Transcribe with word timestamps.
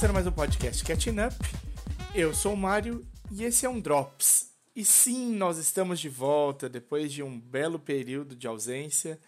Começando 0.00 0.14
mais 0.14 0.26
um 0.26 0.32
podcast 0.32 0.82
Catching 0.82 1.20
Up. 1.20 1.36
Eu 2.14 2.32
sou 2.32 2.54
o 2.54 2.56
Mário 2.56 3.06
e 3.30 3.44
esse 3.44 3.66
é 3.66 3.68
um 3.68 3.78
Drops. 3.78 4.50
E 4.74 4.82
sim, 4.82 5.36
nós 5.36 5.58
estamos 5.58 6.00
de 6.00 6.08
volta 6.08 6.70
depois 6.70 7.12
de 7.12 7.22
um 7.22 7.38
belo 7.38 7.78
período 7.78 8.34
de 8.34 8.46
ausência. 8.46 9.20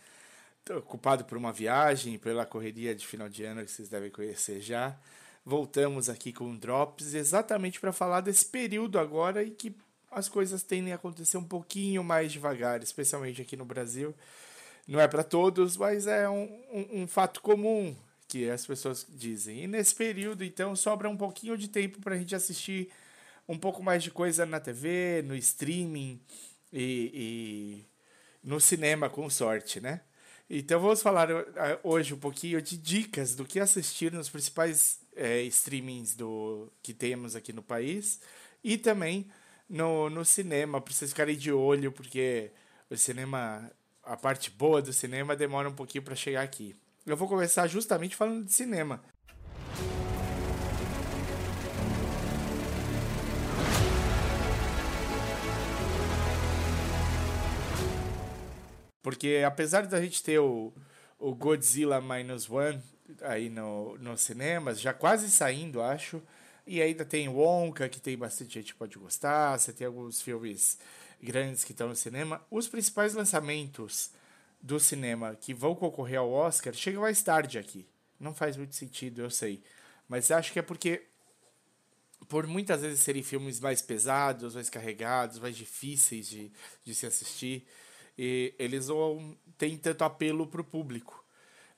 Tô 0.65 0.79
ocupado 0.79 1.27
por 1.27 1.37
uma 1.37 1.53
viagem, 1.53 2.19
pela 2.19 2.47
correria 2.47 2.95
de 2.95 3.07
final 3.07 3.29
de 3.29 3.45
ano 3.45 3.63
que 3.63 3.71
vocês 3.71 3.91
devem 3.91 4.11
conhecer 4.11 4.63
já. 4.63 4.97
Voltamos 5.45 6.09
aqui 6.09 6.33
com 6.33 6.57
Drops 6.57 7.13
exatamente 7.13 7.79
para 7.79 7.93
falar 7.93 8.23
desse 8.23 8.47
período 8.47 8.99
agora 8.99 9.43
e 9.43 9.51
que 9.51 9.77
as 10.11 10.27
coisas 10.27 10.63
tendem 10.63 10.95
a 10.95 10.97
acontecer 10.97 11.37
um 11.37 11.45
pouquinho 11.45 12.03
mais 12.03 12.33
devagar, 12.33 12.83
especialmente 12.83 13.43
aqui 13.43 13.59
no 13.59 13.67
Brasil. 13.67 14.15
Não 14.89 14.99
é 14.99 15.07
para 15.07 15.23
todos, 15.23 15.77
mas 15.77 16.07
é 16.07 16.27
um, 16.31 16.45
um, 16.73 17.03
um 17.03 17.07
fato 17.07 17.43
comum 17.43 17.95
que 18.33 18.49
as 18.49 18.67
pessoas 18.67 19.07
dizem. 19.11 19.65
E 19.65 19.67
nesse 19.67 19.95
período, 19.95 20.43
então, 20.43 20.75
sobra 20.75 21.07
um 21.07 21.17
pouquinho 21.17 21.55
de 21.55 21.69
tempo 21.69 22.01
para 22.01 22.15
a 22.15 22.19
gente 22.19 22.35
assistir 22.35 22.91
um 23.47 23.59
pouco 23.59 23.83
mais 23.83 24.03
de 24.03 24.11
coisa 24.11 24.47
na 24.47 24.59
TV, 24.59 25.23
no 25.27 25.37
streaming 25.37 26.19
e, 26.73 27.11
e 27.13 27.87
no 28.43 28.59
cinema, 28.59 29.11
com 29.11 29.29
sorte, 29.29 29.83
né? 29.83 30.01
Então 30.49 30.81
vamos 30.81 31.03
falar 31.03 31.29
hoje 31.83 32.15
um 32.15 32.19
pouquinho 32.19 32.63
de 32.63 32.79
dicas 32.79 33.35
do 33.35 33.45
que 33.45 33.61
assistir 33.61 34.11
nos 34.13 34.31
principais 34.31 34.99
é, 35.15 35.43
streamings 35.43 36.15
do, 36.15 36.73
que 36.83 36.95
temos 36.95 37.37
aqui 37.37 37.53
no 37.53 37.63
país 37.63 38.19
e 38.65 38.79
também 38.79 39.31
no, 39.69 40.09
no 40.09 40.25
cinema, 40.25 40.81
para 40.81 40.93
vocês 40.93 41.11
ficarem 41.11 41.37
de 41.37 41.53
olho, 41.53 41.93
porque 41.93 42.51
o 42.89 42.97
cinema, 42.97 43.71
a 44.03 44.17
parte 44.17 44.51
boa 44.51 44.81
do 44.81 44.93
cinema 44.93 45.37
demora 45.37 45.69
um 45.69 45.75
pouquinho 45.75 46.05
para 46.05 46.15
chegar 46.15 46.43
aqui. 46.43 46.75
Eu 47.05 47.17
vou 47.17 47.27
começar 47.27 47.67
justamente 47.67 48.15
falando 48.15 48.45
de 48.45 48.53
cinema. 48.53 49.03
Porque 59.03 59.43
apesar 59.45 59.85
da 59.87 60.01
gente 60.01 60.23
ter 60.23 60.39
o, 60.39 60.73
o 61.19 61.35
Godzilla 61.35 62.01
Minus 62.01 62.49
One 62.49 62.81
aí 63.23 63.51
no, 63.51 63.99
nos 63.99 64.21
cinemas, 64.21 64.81
já 64.81 64.95
quase 64.95 65.29
saindo, 65.29 65.83
acho. 65.83 66.23
E 66.65 66.81
ainda 66.81 67.05
tem 67.05 67.29
Wonka, 67.29 67.89
que 67.89 68.01
tem 68.01 68.17
bastante 68.17 68.55
gente 68.55 68.73
que 68.75 68.79
pode 68.79 68.97
gostar. 68.97 69.59
Você 69.59 69.73
tem 69.73 69.89
alguns 69.89 70.23
filmes 70.23 70.79
grandes 71.21 71.65
que 71.65 71.73
estão 71.73 71.89
no 71.89 71.97
cinema. 71.97 72.41
Os 72.49 72.69
principais 72.69 73.13
lançamentos 73.15 74.13
do 74.63 74.79
cinema 74.79 75.35
que 75.35 75.53
vão 75.53 75.75
concorrer 75.75 76.21
ao 76.21 76.31
Oscar 76.31 76.73
chegam 76.73 77.03
mais 77.03 77.21
tarde 77.23 77.59
aqui. 77.59 77.87
Não 78.19 78.33
faz 78.33 78.57
muito 78.57 78.77
sentido, 78.77 79.21
eu 79.21 79.31
sei. 79.31 79.63
Mas 80.09 80.31
acho 80.31 80.53
que 80.53 80.59
é 80.59 80.63
porque, 80.63 81.03
por 82.29 82.47
muitas 82.47 82.83
vezes 82.83 83.01
serem 83.01 83.23
filmes 83.23 83.59
mais 83.59 83.83
pesados, 83.83 84.55
mais 84.55 84.71
carregados, 84.71 85.41
mais 85.41 85.57
difíceis 85.57 86.29
de, 86.29 86.53
de 86.85 86.95
se 86.95 87.05
assistir, 87.05 87.67
e 88.17 88.55
eles 88.59 88.89
não 88.89 89.37
têm 89.59 89.77
tanto 89.77 90.05
apelo 90.05 90.47
para 90.47 90.61
o 90.61 90.65
público. 90.65 91.25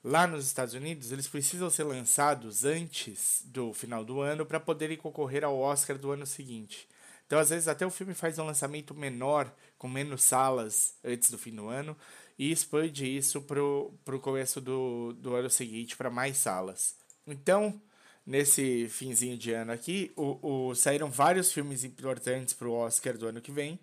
Lá 0.03 0.27
nos 0.27 0.45
Estados 0.45 0.75
Unidos, 0.75 1.11
eles 1.11 1.27
precisam 1.27 1.67
ser 1.67 1.83
lançados 1.83 2.63
antes 2.63 3.41
do 3.45 3.73
final 3.73 4.05
do 4.05 4.21
ano 4.21 4.45
para 4.45 4.59
poderem 4.59 4.97
concorrer 4.97 5.43
ao 5.43 5.57
Oscar 5.57 5.97
do 5.97 6.11
ano 6.11 6.27
seguinte. 6.27 6.87
Então, 7.25 7.39
às 7.39 7.49
vezes, 7.49 7.67
até 7.67 7.83
o 7.87 7.89
filme 7.89 8.13
faz 8.13 8.37
um 8.37 8.45
lançamento 8.45 8.93
menor, 8.93 9.51
com 9.79 9.87
menos 9.87 10.21
salas 10.21 10.93
antes 11.03 11.31
do 11.31 11.39
fim 11.39 11.55
do 11.55 11.67
ano, 11.69 11.97
e 12.37 12.51
expande 12.51 13.05
isso 13.05 13.41
para 13.41 13.61
o 13.61 14.19
começo 14.21 14.59
do, 14.59 15.13
do 15.13 15.35
ano 15.35 15.49
seguinte 15.49 15.95
para 15.95 16.09
mais 16.09 16.37
salas. 16.37 16.95
Então, 17.25 17.79
nesse 18.25 18.87
finzinho 18.89 19.37
de 19.37 19.51
ano 19.51 19.71
aqui, 19.71 20.11
o, 20.15 20.69
o 20.69 20.75
saíram 20.75 21.09
vários 21.09 21.51
filmes 21.51 21.83
importantes 21.83 22.53
para 22.53 22.67
o 22.67 22.73
Oscar 22.73 23.17
do 23.17 23.27
ano 23.27 23.41
que 23.41 23.51
vem, 23.51 23.79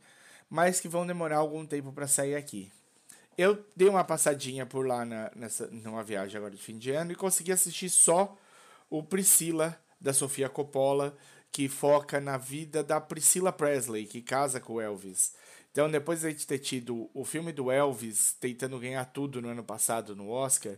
mas 0.51 0.81
que 0.81 0.89
vão 0.89 1.07
demorar 1.07 1.39
algum 1.39 1.65
tempo 1.65 1.93
para 1.93 2.07
sair 2.07 2.35
aqui. 2.35 2.71
Eu 3.39 3.65
dei 3.75 3.89
uma 3.89 4.05
passadinha 4.05 4.67
por 4.67 4.87
lá 4.87 5.05
na, 5.05 5.31
nessa, 5.35 5.67
numa 5.69 6.05
viagem 6.05 6.37
agora 6.37 6.55
de 6.55 6.63
fim 6.63 6.77
de 6.77 6.91
ano 6.91 7.13
e 7.13 7.17
consegui 7.17 7.53
assistir 7.53 7.89
só 7.89 8.37
o 8.91 9.03
Priscila, 9.03 9.79
da 9.99 10.13
Sofia 10.13 10.49
Coppola, 10.49 11.17
que 11.51 11.69
foca 11.69 12.21
na 12.21 12.37
vida 12.37 12.83
da 12.83 13.01
Priscilla 13.01 13.53
Presley, 13.53 14.05
que 14.07 14.21
casa 14.21 14.61
com 14.61 14.81
Elvis. 14.81 15.33
Então, 15.73 15.91
depois 15.91 16.21
de 16.21 16.47
ter 16.47 16.59
tido 16.59 17.11
o 17.15 17.25
filme 17.25 17.51
do 17.51 17.71
Elvis 17.71 18.37
tentando 18.39 18.79
ganhar 18.79 19.05
tudo 19.07 19.41
no 19.41 19.49
ano 19.49 19.65
passado 19.65 20.15
no 20.15 20.29
Oscar, 20.29 20.77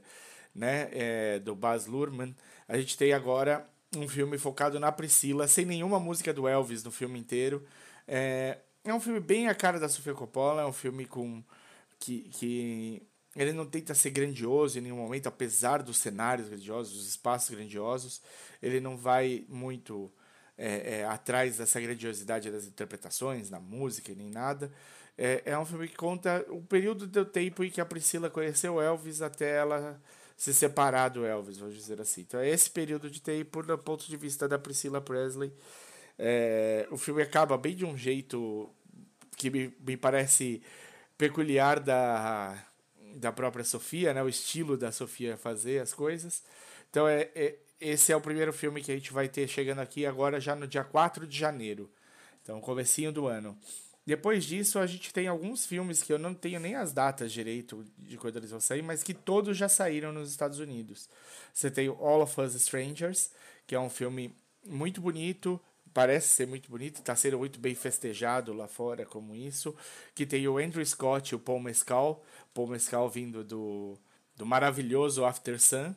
né, 0.54 0.88
é, 0.92 1.38
do 1.40 1.54
Baz 1.54 1.86
Luhrmann, 1.86 2.34
a 2.68 2.78
gente 2.78 2.96
tem 2.96 3.12
agora 3.12 3.68
um 3.96 4.08
filme 4.08 4.38
focado 4.38 4.78
na 4.78 4.92
Priscila, 4.92 5.48
sem 5.48 5.64
nenhuma 5.66 5.98
música 5.98 6.32
do 6.32 6.46
Elvis 6.46 6.84
no 6.84 6.92
filme 6.92 7.18
inteiro. 7.18 7.66
É, 8.06 8.58
é 8.84 8.94
um 8.94 9.00
filme 9.00 9.18
bem 9.18 9.48
a 9.48 9.54
cara 9.54 9.80
da 9.80 9.88
Sofia 9.88 10.14
Coppola, 10.14 10.62
é 10.62 10.66
um 10.66 10.72
filme 10.72 11.06
com 11.06 11.42
que, 11.98 12.28
que 12.30 13.02
ele 13.34 13.52
não 13.52 13.66
tenta 13.66 13.94
ser 13.94 14.10
grandioso 14.10 14.78
em 14.78 14.82
nenhum 14.82 14.96
momento, 14.96 15.26
apesar 15.26 15.82
dos 15.82 15.96
cenários 15.96 16.48
grandiosos, 16.48 16.92
dos 16.92 17.08
espaços 17.08 17.54
grandiosos, 17.54 18.22
ele 18.62 18.80
não 18.80 18.96
vai 18.96 19.44
muito 19.48 20.12
é, 20.56 21.00
é, 21.00 21.04
atrás 21.04 21.58
dessa 21.58 21.80
grandiosidade 21.80 22.50
das 22.50 22.66
interpretações, 22.66 23.50
na 23.50 23.60
música 23.60 24.12
e 24.12 24.14
nem 24.14 24.30
nada. 24.30 24.70
É, 25.16 25.42
é 25.44 25.58
um 25.58 25.64
filme 25.64 25.88
que 25.88 25.96
conta 25.96 26.44
o 26.48 26.62
período 26.62 27.06
do 27.06 27.24
tempo 27.24 27.62
em 27.64 27.70
que 27.70 27.80
a 27.80 27.86
Priscila 27.86 28.28
conheceu 28.30 28.80
Elvis 28.80 29.22
até 29.22 29.56
ela 29.56 30.00
se 30.36 30.52
separar 30.52 31.10
do 31.10 31.24
Elvis, 31.24 31.58
vamos 31.58 31.74
dizer 31.74 32.00
assim. 32.00 32.22
Então 32.22 32.40
é 32.40 32.48
esse 32.48 32.68
período 32.68 33.08
de 33.08 33.20
tempo 33.20 33.62
do 33.62 33.78
ponto 33.78 34.06
de 34.06 34.16
vista 34.16 34.48
da 34.48 34.58
Priscila 34.58 35.00
Presley 35.00 35.52
é, 36.18 36.86
o 36.90 36.96
filme 36.96 37.22
acaba 37.22 37.56
bem 37.58 37.74
de 37.74 37.84
um 37.84 37.96
jeito 37.96 38.70
que 39.36 39.50
me, 39.50 39.74
me 39.80 39.96
parece 39.96 40.62
peculiar 41.18 41.80
da, 41.80 42.56
da 43.16 43.32
própria 43.32 43.64
Sofia, 43.64 44.14
né? 44.14 44.22
O 44.22 44.28
estilo 44.28 44.76
da 44.76 44.92
Sofia 44.92 45.36
fazer 45.36 45.80
as 45.80 45.92
coisas. 45.92 46.42
Então, 46.90 47.08
é, 47.08 47.30
é, 47.34 47.56
esse 47.84 48.12
é 48.12 48.16
o 48.16 48.20
primeiro 48.20 48.52
filme 48.52 48.82
que 48.82 48.90
a 48.90 48.94
gente 48.94 49.12
vai 49.12 49.28
ter 49.28 49.46
chegando 49.46 49.80
aqui 49.80 50.06
agora 50.06 50.40
já 50.40 50.56
no 50.56 50.66
dia 50.66 50.82
4 50.82 51.26
de 51.26 51.38
janeiro. 51.38 51.90
Então, 52.42 52.60
comecinho 52.60 53.12
do 53.12 53.26
ano. 53.26 53.56
Depois 54.06 54.44
disso, 54.44 54.78
a 54.78 54.86
gente 54.86 55.12
tem 55.12 55.28
alguns 55.28 55.66
filmes 55.66 56.02
que 56.02 56.12
eu 56.12 56.18
não 56.18 56.34
tenho 56.34 56.60
nem 56.60 56.74
as 56.74 56.92
datas 56.92 57.32
direito 57.32 57.84
de 57.98 58.16
quando 58.16 58.36
eles 58.36 58.50
vão 58.50 58.60
sair, 58.60 58.82
mas 58.82 59.02
que 59.02 59.14
todos 59.14 59.56
já 59.56 59.68
saíram 59.68 60.12
nos 60.12 60.30
Estados 60.30 60.58
Unidos. 60.58 61.08
Você 61.52 61.70
tem 61.70 61.88
All 61.88 62.22
of 62.22 62.40
Us 62.40 62.54
Strangers, 62.54 63.30
que 63.66 63.74
é 63.74 63.80
um 63.80 63.88
filme 63.88 64.34
muito 64.66 65.00
bonito, 65.00 65.60
parece 65.92 66.28
ser 66.28 66.46
muito 66.46 66.70
bonito, 66.70 66.96
está 66.96 67.14
sendo 67.14 67.38
muito 67.38 67.58
bem 67.58 67.74
festejado 67.74 68.52
lá 68.52 68.66
fora 68.66 69.06
como 69.06 69.34
isso, 69.34 69.74
que 70.14 70.26
tem 70.26 70.46
o 70.48 70.58
Andrew 70.58 70.84
Scott 70.84 71.32
e 71.32 71.36
o 71.36 71.38
Paul 71.38 71.60
Mescal, 71.60 72.22
Paul 72.52 72.66
Mescal 72.66 73.08
vindo 73.08 73.44
do, 73.44 73.98
do 74.36 74.44
maravilhoso 74.44 75.24
After 75.24 75.58
Sun, 75.60 75.94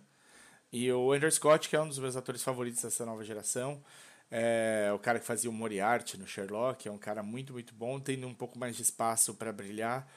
e 0.71 0.91
o 0.91 1.11
Andrew 1.11 1.31
Scott, 1.31 1.69
que 1.69 1.75
é 1.75 1.81
um 1.81 1.87
dos 1.87 1.99
meus 1.99 2.15
atores 2.15 2.43
favoritos 2.43 2.81
dessa 2.81 3.05
nova 3.05 3.23
geração, 3.23 3.83
é 4.29 4.91
o 4.93 4.99
cara 4.99 5.19
que 5.19 5.25
fazia 5.25 5.49
o 5.49 5.53
Moriarty 5.53 6.17
no 6.17 6.27
Sherlock, 6.27 6.87
é 6.87 6.91
um 6.91 6.97
cara 6.97 7.23
muito, 7.23 7.53
muito 7.53 7.73
bom, 7.73 7.99
tendo 7.99 8.27
um 8.27 8.33
pouco 8.33 8.59
mais 8.59 8.75
de 8.75 8.81
espaço 8.81 9.33
para 9.33 9.53
brilhar 9.53 10.07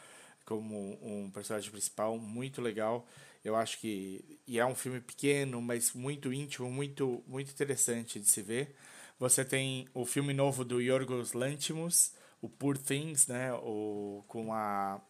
como 0.44 0.98
um 1.00 1.30
personagem 1.30 1.70
principal, 1.70 2.18
muito 2.18 2.60
legal. 2.60 3.06
Eu 3.44 3.54
acho 3.54 3.78
que 3.78 4.40
e 4.46 4.58
é 4.58 4.66
um 4.66 4.74
filme 4.74 5.00
pequeno, 5.00 5.62
mas 5.62 5.92
muito 5.92 6.32
íntimo, 6.32 6.70
muito 6.70 7.22
muito 7.26 7.50
interessante 7.52 8.18
de 8.18 8.28
se 8.28 8.42
ver. 8.42 8.74
Você 9.18 9.44
tem 9.44 9.88
o 9.94 10.04
filme 10.04 10.34
novo 10.34 10.64
do 10.64 10.80
Yorgos 10.80 11.32
Lanthimos, 11.32 12.12
o 12.42 12.48
Poor 12.48 12.76
Things, 12.76 13.28
né, 13.28 13.52
o, 13.54 14.24
com 14.26 14.52
a 14.52 15.00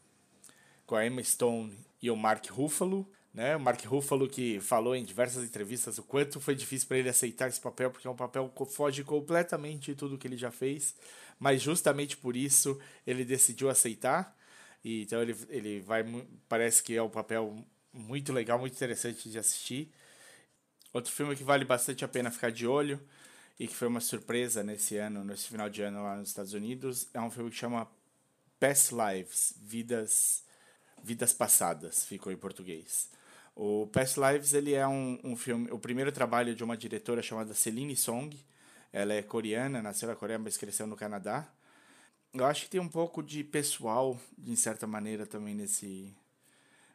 com 0.87 0.97
a 0.97 1.07
Emma 1.07 1.23
Stone 1.23 1.79
e 2.03 2.11
o 2.11 2.17
Mark 2.17 2.45
Ruffalo, 2.51 3.09
né? 3.33 3.57
O 3.57 3.61
Mark 3.61 3.83
Ruffalo 3.85 4.29
que 4.29 4.61
falou 4.61 4.95
em 4.95 5.05
diversas 5.05 5.45
entrevistas 5.45 5.99
o 5.99 6.03
quanto 6.03 6.41
foi 6.41 6.55
difícil 6.55 6.89
para 6.89 6.99
ele 6.99 7.09
aceitar 7.09 7.49
esse 7.49 7.61
papel, 7.61 7.91
porque 7.91 8.07
é 8.07 8.11
um 8.11 8.17
papel 8.17 8.49
que 8.49 8.67
foge 8.67 9.05
completamente 9.05 9.93
de 9.93 9.95
tudo 9.95 10.19
que 10.19 10.27
ele 10.27 10.37
já 10.37 10.51
fez, 10.51 10.95
mas 11.39 11.63
justamente 11.63 12.17
por 12.17 12.37
isso 12.37 12.79
ele 13.07 13.25
decidiu 13.25 13.71
aceitar. 13.71 14.37
E 14.85 15.03
então 15.03 15.23
ele, 15.23 15.37
ele 15.49 15.81
vai 15.81 16.05
parece 16.49 16.83
que 16.83 16.97
é 16.97 17.03
um 17.03 17.11
papel 17.11 17.65
muito 17.93 18.33
legal, 18.33 18.59
muito 18.59 18.75
interessante 18.75 19.29
de 19.31 19.39
assistir. 19.39 19.93
Outro 20.93 21.13
filme 21.13 21.37
que 21.37 21.45
vale 21.45 21.65
bastante 21.65 22.05
a 22.05 22.09
pena 22.09 22.31
ficar 22.31 22.51
de 22.51 22.67
olho 22.67 23.01
e 23.59 23.69
que 23.69 23.75
foi 23.75 23.87
uma 23.87 24.01
surpresa 24.01 24.65
nesse 24.65 24.97
ano, 24.97 25.23
nesse 25.23 25.49
final 25.49 25.69
de 25.71 25.83
ano 25.83 26.03
lá 26.03 26.17
nos 26.17 26.29
Estados 26.29 26.53
Unidos, 26.55 27.09
é 27.15 27.21
um 27.21 27.31
filme 27.31 27.51
que 27.51 27.57
chama 27.57 27.89
Past 28.59 28.93
Lives, 28.95 29.55
Vidas 29.61 30.43
Vidas 31.03 31.33
Passadas, 31.33 32.05
ficou 32.05 32.33
em 32.33 32.37
português. 32.37 33.09
O 33.55 33.87
Past 33.89 34.19
Lives 34.19 34.55
ele 34.55 34.75
é 34.75 34.87
um, 34.87 35.19
um 35.25 35.37
filme, 35.37 35.71
o 35.71 35.79
primeiro 35.79 36.13
trabalho 36.13 36.55
de 36.55 36.65
uma 36.65 36.77
diretora 36.77 37.23
chamada 37.23 37.55
Celine 37.55 37.97
Song. 37.97 38.39
Ela 38.93 39.15
é 39.15 39.23
coreana, 39.23 39.83
nasceu 39.83 40.09
na 40.09 40.17
Coreia, 40.17 40.39
mas 40.39 40.57
cresceu 40.57 40.87
no 40.87 40.97
Canadá. 40.97 41.49
Eu 42.33 42.45
acho 42.47 42.65
que 42.65 42.71
tem 42.71 42.81
um 42.81 42.89
pouco 42.89 43.23
de 43.23 43.43
pessoal, 43.43 44.19
de 44.39 44.57
certa 44.57 44.87
maneira, 44.87 45.27
também 45.27 45.55
nesse, 45.55 46.15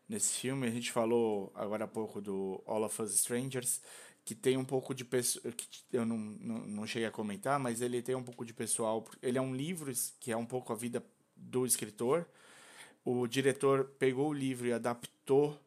nesse 0.07 0.39
filme. 0.39 0.67
A 0.67 0.71
gente 0.71 0.91
falou 0.91 1.51
agora 1.55 1.85
há 1.85 1.87
pouco 1.87 2.21
do 2.21 2.61
All 2.65 2.83
of 2.83 3.01
Us 3.01 3.13
Strangers, 3.13 3.81
que 4.23 4.33
tem 4.33 4.57
um 4.57 4.65
pouco 4.65 4.93
de 4.93 5.05
pessoal. 5.05 5.53
Eu 5.91 6.05
não, 6.05 6.17
não, 6.17 6.59
não 6.65 6.87
cheguei 6.87 7.07
a 7.07 7.11
comentar, 7.11 7.59
mas 7.59 7.81
ele 7.81 8.01
tem 8.01 8.15
um 8.15 8.23
pouco 8.23 8.45
de 8.45 8.53
pessoal. 8.53 9.05
Ele 9.21 9.37
é 9.37 9.41
um 9.41 9.53
livro 9.55 9.91
que 10.19 10.31
é 10.31 10.37
um 10.37 10.45
pouco 10.45 10.73
a 10.73 10.75
vida 10.75 11.03
do 11.35 11.65
escritor. 11.65 12.25
O 13.03 13.27
diretor 13.27 13.85
pegou 13.99 14.29
o 14.29 14.33
livro 14.33 14.67
e 14.67 14.73
adaptou 14.73 15.59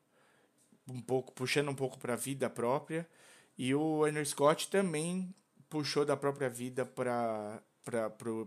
um 0.88 1.00
pouco, 1.00 1.32
puxando 1.32 1.70
um 1.70 1.74
pouco 1.74 1.98
para 1.98 2.14
a 2.14 2.16
vida 2.16 2.48
própria. 2.48 3.08
E 3.56 3.74
o 3.74 4.06
Henry 4.06 4.24
Scott 4.24 4.68
também 4.68 5.34
puxou 5.68 6.04
da 6.04 6.16
própria 6.16 6.48
vida 6.48 6.84
para 6.84 7.62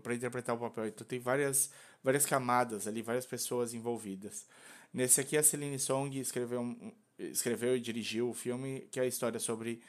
para 0.02 0.14
interpretar 0.14 0.54
o 0.54 0.58
papel. 0.58 0.86
Então 0.86 1.06
tem 1.06 1.18
várias, 1.18 1.70
várias 2.02 2.24
camadas 2.24 2.86
ali, 2.86 3.02
várias 3.02 3.26
pessoas 3.26 3.74
envolvidas. 3.74 4.46
Nesse 4.92 5.20
aqui, 5.20 5.36
a 5.36 5.42
Celine 5.42 5.78
Song 5.78 6.16
escreveu, 6.18 6.76
escreveu 7.18 7.76
e 7.76 7.80
dirigiu 7.80 8.30
o 8.30 8.34
filme, 8.34 8.86
que 8.90 9.00
é 9.00 9.02
a 9.02 9.06
história 9.06 9.40
sobre 9.40 9.82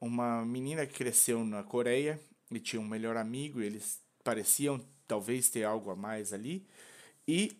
uma 0.00 0.44
menina 0.44 0.86
que 0.86 0.94
cresceu 0.94 1.44
na 1.44 1.62
Coreia 1.62 2.20
e 2.50 2.60
tinha 2.60 2.80
um 2.80 2.86
melhor 2.86 3.16
amigo, 3.16 3.60
e 3.60 3.66
eles 3.66 4.00
pareciam 4.22 4.80
talvez 5.08 5.48
ter 5.48 5.64
algo 5.64 5.90
a 5.90 5.96
mais 5.96 6.32
ali, 6.32 6.66
e 7.26 7.56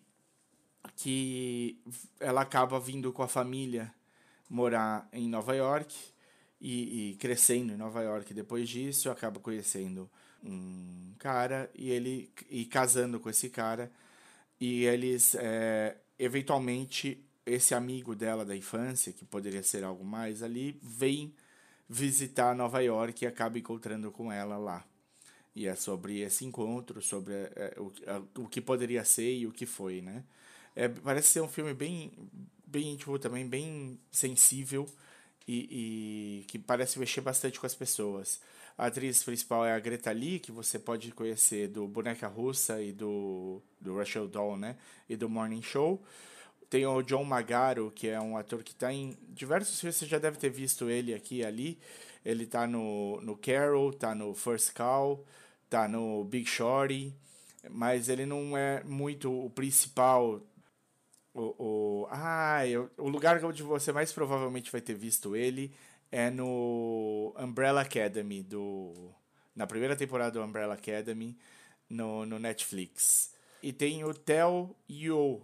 que 0.97 1.81
ela 2.21 2.43
acaba 2.43 2.79
vindo 2.79 3.13
com 3.13 3.23
a 3.23 3.29
família 3.29 3.93
morar 4.53 5.09
em 5.15 5.31
Nova 5.31 5.57
York 5.57 5.97
e, 6.61 7.13
e, 7.13 7.17
crescendo 7.17 7.73
em 7.73 7.77
Nova 7.77 8.03
York. 8.03 8.35
Depois 8.35 8.69
disso, 8.69 9.11
acaba 9.11 9.41
conhecendo 9.41 10.11
um 10.45 11.15
cara 11.19 11.71
e 11.75 11.91
ele 11.91 12.31
e 12.51 12.67
casando 12.67 13.19
com 13.19 13.31
esse 13.31 13.49
cara 13.49 13.91
e 14.61 14.85
eles 14.85 15.35
é, 15.37 15.97
eventualmente 16.19 17.25
esse 17.47 17.75
amigo 17.75 18.15
dela 18.15 18.45
da 18.45 18.55
infância 18.55 19.13
que 19.13 19.25
poderia 19.25 19.63
ser 19.63 19.85
algo 19.85 20.05
mais 20.05 20.43
ali 20.43 20.79
vem 20.83 21.33
visitar 21.89 22.55
Nova 22.55 22.81
York 22.81 23.25
e 23.25 23.29
acaba 23.29 23.57
encontrando 23.57 24.11
com 24.11 24.33
ela 24.33 24.59
lá 24.59 24.85
e 25.55 25.69
é 25.69 25.77
sobre 25.77 26.21
esse 26.21 26.45
encontro 26.45 27.01
sobre 27.01 27.35
é, 27.35 27.77
o, 27.79 27.93
o 28.43 28.49
que 28.49 28.61
poderia 28.61 29.05
ser 29.05 29.33
e 29.33 29.47
o 29.47 29.53
que 29.53 29.65
foi 29.65 30.03
né 30.03 30.25
é, 30.75 30.89
parece 30.89 31.29
ser 31.29 31.41
um 31.41 31.49
filme 31.49 31.73
bem 31.73 32.11
bem 32.73 32.95
íntimo 32.95 33.19
também 33.19 33.47
bem 33.47 33.99
sensível 34.11 34.89
e, 35.47 36.43
e 36.43 36.45
que 36.47 36.59
parece 36.59 36.99
mexer 36.99 37.21
bastante 37.21 37.61
com 37.61 37.67
as 37.67 37.75
pessoas 37.75 38.41
a 38.77 38.87
atriz 38.87 39.23
principal 39.23 39.67
é 39.67 39.73
a 39.73 39.79
Greta 39.79 40.11
Lee, 40.11 40.39
que 40.39 40.51
você 40.51 40.79
pode 40.79 41.13
conhecer 41.13 41.69
do 41.69 41.87
Boneca 41.87 42.27
Russa 42.27 42.81
e 42.83 42.93
do, 42.93 43.61
do 43.81 43.97
Rachel 43.97 44.27
Doll, 44.27 44.57
né? 44.57 44.77
E 45.09 45.17
do 45.17 45.29
Morning 45.29 45.63
Show. 45.63 46.03
Tem 46.71 46.87
o 46.87 47.03
John 47.03 47.25
Magaro, 47.25 47.93
que 47.95 48.09
é 48.09 48.19
um 48.21 48.37
ator 48.37 48.63
que 48.63 48.73
está 48.73 48.93
em 48.93 49.17
diversos 49.29 49.79
filmes, 49.79 49.97
você 49.97 50.07
já 50.07 50.19
deve 50.19 50.39
ter 50.39 50.49
visto 50.49 50.89
ele 50.89 51.13
aqui 51.13 51.37
e 51.37 51.45
ali. 51.45 51.79
Ele 52.25 52.45
está 52.45 52.67
no, 52.67 53.21
no 53.21 53.37
Carol, 53.37 53.91
está 53.91 54.15
no 54.15 54.35
First 54.35 54.73
Call, 54.73 55.25
está 55.65 55.87
no 55.87 56.25
Big 56.25 56.49
Shorty, 56.49 57.13
mas 57.71 58.09
ele 58.09 58.25
não 58.25 58.57
é 58.57 58.83
muito 58.85 59.31
o 59.31 59.51
principal 59.51 60.41
o, 61.35 61.55
o, 61.59 62.09
ah, 62.11 62.67
eu, 62.67 62.91
o 62.99 63.09
lugar 63.09 63.43
onde 63.45 63.63
você 63.63 63.93
mais 63.93 64.13
provavelmente 64.13 64.71
vai 64.71 64.81
ter 64.81 64.95
visto 64.95 65.35
ele 65.35 65.73
é 66.11 66.31
no 66.31 67.35
Umbrella 67.39 67.81
Academy, 67.81 68.43
do, 68.43 69.11
na 69.57 69.67
primeira 69.67 69.97
temporada 69.97 70.33
do 70.33 70.45
Umbrella 70.45 70.75
Academy, 70.75 71.39
no, 71.89 72.27
no 72.27 72.39
Netflix. 72.39 73.33
E 73.63 73.73
tem 73.73 74.05
o 74.05 74.13
Tel 74.13 74.77
Yo, 74.91 75.41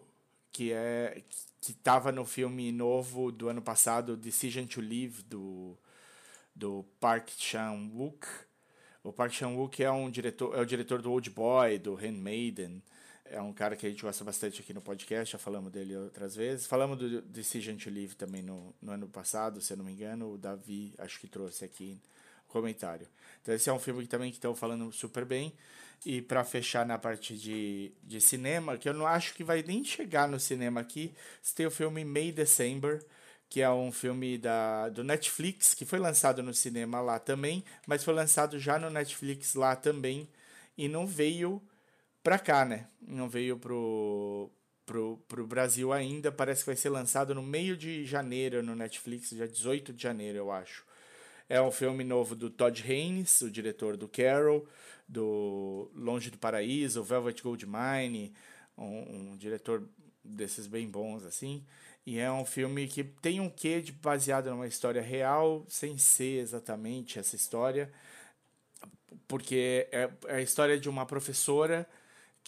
que 0.52 0.72
é 0.72 1.22
que 1.60 1.72
estava 1.72 2.12
no 2.12 2.24
filme 2.24 2.70
novo 2.70 3.32
do 3.32 3.48
ano 3.48 3.60
passado, 3.60 4.16
Decision 4.16 4.66
to 4.66 4.80
Live, 4.80 5.22
do, 5.22 5.76
do 6.54 6.84
Park 7.00 7.30
Chan-wook. 7.36 8.26
O 9.02 9.12
Park 9.12 9.32
Chan-wook 9.32 9.82
é, 9.82 9.90
um 9.90 10.10
diretor, 10.10 10.54
é 10.56 10.60
o 10.60 10.66
diretor 10.66 11.02
do 11.02 11.10
Old 11.10 11.30
Boy, 11.30 11.78
do 11.78 11.94
Handmaiden, 11.94 12.82
é 13.30 13.40
um 13.40 13.52
cara 13.52 13.76
que 13.76 13.86
a 13.86 13.90
gente 13.90 14.02
gosta 14.02 14.24
bastante 14.24 14.60
aqui 14.60 14.72
no 14.72 14.80
podcast, 14.80 15.32
já 15.32 15.38
falamos 15.38 15.70
dele 15.70 15.96
outras 15.96 16.34
vezes. 16.34 16.66
Falamos 16.66 16.98
do 16.98 17.22
Decision 17.22 17.76
to 17.76 17.90
Live 17.90 18.14
também 18.14 18.42
no, 18.42 18.74
no 18.80 18.92
ano 18.92 19.08
passado, 19.08 19.60
se 19.60 19.72
eu 19.72 19.76
não 19.76 19.84
me 19.84 19.92
engano, 19.92 20.32
o 20.32 20.38
Davi 20.38 20.94
acho 20.98 21.20
que 21.20 21.26
trouxe 21.26 21.64
aqui 21.64 22.00
o 22.48 22.52
comentário. 22.52 23.06
Então 23.42 23.54
esse 23.54 23.68
é 23.68 23.72
um 23.72 23.78
filme 23.78 24.02
que 24.02 24.08
também 24.08 24.30
que 24.30 24.36
estão 24.36 24.54
falando 24.54 24.90
super 24.92 25.24
bem. 25.24 25.52
E 26.06 26.22
para 26.22 26.44
fechar 26.44 26.86
na 26.86 26.96
parte 26.96 27.36
de, 27.36 27.92
de 28.04 28.20
cinema, 28.20 28.78
que 28.78 28.88
eu 28.88 28.94
não 28.94 29.06
acho 29.06 29.34
que 29.34 29.42
vai 29.42 29.62
nem 29.62 29.82
chegar 29.84 30.28
no 30.28 30.38
cinema 30.38 30.80
aqui, 30.80 31.12
tem 31.56 31.66
o 31.66 31.70
filme 31.70 32.04
May 32.04 32.30
December, 32.30 33.04
que 33.48 33.60
é 33.60 33.70
um 33.70 33.90
filme 33.90 34.38
da, 34.38 34.88
do 34.90 35.02
Netflix, 35.02 35.74
que 35.74 35.84
foi 35.84 35.98
lançado 35.98 36.42
no 36.42 36.54
cinema 36.54 37.00
lá 37.00 37.18
também, 37.18 37.64
mas 37.86 38.04
foi 38.04 38.14
lançado 38.14 38.58
já 38.58 38.78
no 38.78 38.90
Netflix 38.90 39.54
lá 39.54 39.74
também, 39.74 40.28
e 40.76 40.86
não 40.86 41.06
veio 41.06 41.60
pra 42.28 42.38
cá, 42.38 42.62
né? 42.62 42.86
Não 43.00 43.26
veio 43.26 43.56
pro, 43.56 44.50
pro, 44.84 45.16
pro 45.26 45.46
Brasil 45.46 45.94
ainda. 45.94 46.30
Parece 46.30 46.60
que 46.60 46.66
vai 46.66 46.76
ser 46.76 46.90
lançado 46.90 47.34
no 47.34 47.42
meio 47.42 47.74
de 47.74 48.04
janeiro 48.04 48.62
no 48.62 48.76
Netflix, 48.76 49.30
dia 49.30 49.48
18 49.48 49.94
de 49.94 50.02
janeiro, 50.02 50.36
eu 50.36 50.52
acho. 50.52 50.84
É 51.48 51.58
um 51.58 51.70
filme 51.70 52.04
novo 52.04 52.36
do 52.36 52.50
Todd 52.50 52.84
Haynes, 52.86 53.40
o 53.40 53.50
diretor 53.50 53.96
do 53.96 54.06
Carol, 54.06 54.68
do 55.08 55.90
Longe 55.94 56.30
do 56.30 56.36
Paraíso, 56.36 57.02
Velvet 57.02 57.42
Goldmine, 57.42 58.34
um, 58.76 59.30
um 59.30 59.36
diretor 59.38 59.88
desses 60.22 60.66
bem 60.66 60.86
bons 60.86 61.24
assim. 61.24 61.64
E 62.04 62.18
é 62.18 62.30
um 62.30 62.44
filme 62.44 62.86
que 62.88 63.04
tem 63.04 63.40
um 63.40 63.48
quê 63.48 63.80
de 63.80 63.92
baseado 63.92 64.50
numa 64.50 64.66
história 64.66 65.00
real, 65.00 65.64
sem 65.66 65.96
ser 65.96 66.40
exatamente 66.40 67.18
essa 67.18 67.34
história, 67.34 67.90
porque 69.26 69.88
é, 69.90 70.10
é 70.26 70.34
a 70.36 70.42
história 70.42 70.78
de 70.78 70.90
uma 70.90 71.06
professora 71.06 71.88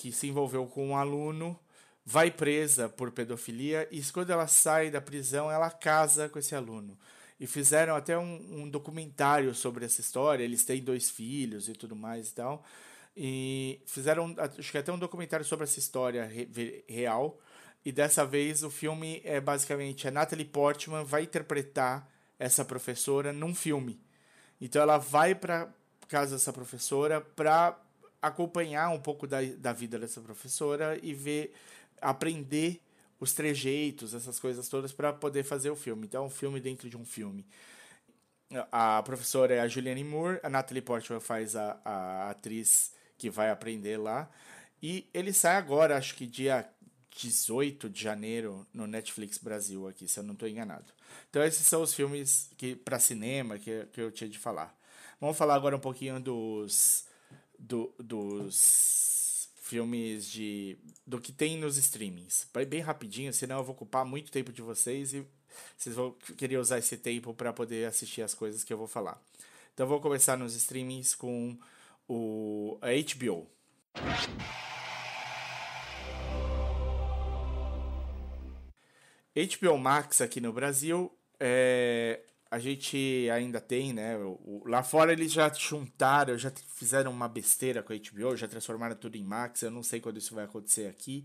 que 0.00 0.10
se 0.10 0.28
envolveu 0.28 0.66
com 0.66 0.88
um 0.88 0.96
aluno, 0.96 1.58
vai 2.06 2.30
presa 2.30 2.88
por 2.88 3.10
pedofilia 3.10 3.86
e 3.90 4.02
quando 4.04 4.30
ela 4.30 4.46
sai 4.46 4.90
da 4.90 4.98
prisão, 4.98 5.50
ela 5.50 5.70
casa 5.70 6.26
com 6.26 6.38
esse 6.38 6.54
aluno. 6.54 6.98
E 7.38 7.46
fizeram 7.46 7.94
até 7.94 8.16
um, 8.16 8.62
um 8.62 8.68
documentário 8.68 9.54
sobre 9.54 9.84
essa 9.84 10.00
história. 10.00 10.42
Eles 10.42 10.64
têm 10.64 10.82
dois 10.82 11.10
filhos 11.10 11.68
e 11.68 11.74
tudo 11.74 11.94
mais 11.94 12.30
e 12.30 12.34
tal. 12.34 12.64
E 13.14 13.82
fizeram, 13.86 14.34
acho 14.58 14.72
que 14.72 14.78
até 14.78 14.90
um 14.90 14.98
documentário 14.98 15.44
sobre 15.44 15.64
essa 15.64 15.78
história 15.78 16.24
re, 16.24 16.82
real. 16.88 17.38
E 17.84 17.92
dessa 17.92 18.24
vez 18.24 18.62
o 18.62 18.70
filme 18.70 19.20
é 19.22 19.38
basicamente 19.38 20.08
a 20.08 20.10
Natalie 20.10 20.44
Portman 20.46 21.04
vai 21.04 21.24
interpretar 21.24 22.10
essa 22.38 22.64
professora 22.64 23.32
num 23.32 23.54
filme. 23.54 24.00
Então 24.60 24.80
ela 24.80 24.96
vai 24.96 25.34
para 25.34 25.70
casa 26.08 26.36
dessa 26.36 26.52
professora 26.52 27.20
para 27.20 27.78
acompanhar 28.20 28.90
um 28.90 29.00
pouco 29.00 29.26
da, 29.26 29.38
da 29.42 29.72
vida 29.72 29.98
dessa 29.98 30.20
professora 30.20 30.98
e 31.02 31.14
ver, 31.14 31.54
aprender 32.00 32.80
os 33.18 33.32
trejeitos, 33.32 34.14
essas 34.14 34.38
coisas 34.38 34.68
todas, 34.68 34.92
para 34.92 35.12
poder 35.12 35.42
fazer 35.42 35.70
o 35.70 35.76
filme. 35.76 36.06
Então, 36.06 36.24
é 36.24 36.26
um 36.26 36.30
filme 36.30 36.60
dentro 36.60 36.88
de 36.88 36.96
um 36.96 37.04
filme. 37.04 37.46
A 38.72 39.02
professora 39.02 39.54
é 39.54 39.60
a 39.60 39.68
Julianne 39.68 40.02
Moore, 40.02 40.40
a 40.42 40.48
Natalie 40.48 40.82
Portman 40.82 41.20
faz 41.20 41.54
a, 41.54 41.78
a 41.84 42.30
atriz 42.30 42.92
que 43.16 43.30
vai 43.30 43.50
aprender 43.50 43.96
lá. 43.96 44.28
E 44.82 45.08
ele 45.12 45.32
sai 45.32 45.56
agora, 45.56 45.96
acho 45.96 46.14
que 46.14 46.26
dia 46.26 46.68
18 47.14 47.90
de 47.90 48.02
janeiro, 48.02 48.66
no 48.72 48.86
Netflix 48.86 49.36
Brasil, 49.38 49.86
aqui, 49.86 50.08
se 50.08 50.18
eu 50.18 50.24
não 50.24 50.32
estou 50.32 50.48
enganado. 50.48 50.92
Então, 51.28 51.44
esses 51.44 51.66
são 51.66 51.82
os 51.82 51.92
filmes 51.92 52.50
que 52.56 52.74
para 52.74 52.98
cinema 52.98 53.58
que, 53.58 53.86
que 53.92 54.00
eu 54.00 54.10
tinha 54.10 54.28
de 54.28 54.38
falar. 54.38 54.74
Vamos 55.20 55.36
falar 55.36 55.54
agora 55.54 55.76
um 55.76 55.80
pouquinho 55.80 56.18
dos 56.18 57.04
do, 57.60 57.94
dos 57.98 59.48
filmes 59.60 60.28
de. 60.30 60.78
do 61.06 61.20
que 61.20 61.32
tem 61.32 61.56
nos 61.58 61.76
streamings. 61.76 62.48
Bem 62.68 62.80
rapidinho, 62.80 63.32
senão 63.32 63.58
eu 63.58 63.64
vou 63.64 63.74
ocupar 63.74 64.04
muito 64.04 64.32
tempo 64.32 64.52
de 64.52 64.62
vocês 64.62 65.12
e 65.12 65.24
vocês 65.76 65.94
vão 65.94 66.12
querer 66.36 66.58
usar 66.58 66.78
esse 66.78 66.96
tempo 66.96 67.34
para 67.34 67.52
poder 67.52 67.86
assistir 67.86 68.22
as 68.22 68.34
coisas 68.34 68.64
que 68.64 68.72
eu 68.72 68.78
vou 68.78 68.88
falar. 68.88 69.20
Então 69.74 69.86
vou 69.86 70.00
começar 70.00 70.36
nos 70.36 70.54
streamings 70.54 71.14
com 71.14 71.56
o 72.08 72.78
a 72.80 72.88
HBO. 72.88 73.46
HBO 79.34 79.78
Max 79.78 80.20
aqui 80.20 80.40
no 80.40 80.52
Brasil 80.52 81.12
é, 81.38 82.20
a 82.50 82.58
gente 82.58 83.28
ainda 83.32 83.60
tem, 83.60 83.92
né? 83.92 84.16
O, 84.16 84.62
lá 84.66 84.82
fora 84.82 85.12
eles 85.12 85.32
já 85.32 85.52
juntaram, 85.52 86.36
já 86.36 86.50
fizeram 86.74 87.10
uma 87.12 87.28
besteira 87.28 87.82
com 87.82 87.92
a 87.92 87.96
HBO, 87.96 88.36
já 88.36 88.48
transformaram 88.48 88.96
tudo 88.96 89.16
em 89.16 89.22
Max. 89.22 89.62
Eu 89.62 89.70
não 89.70 89.82
sei 89.82 90.00
quando 90.00 90.16
isso 90.16 90.34
vai 90.34 90.44
acontecer 90.44 90.88
aqui, 90.88 91.24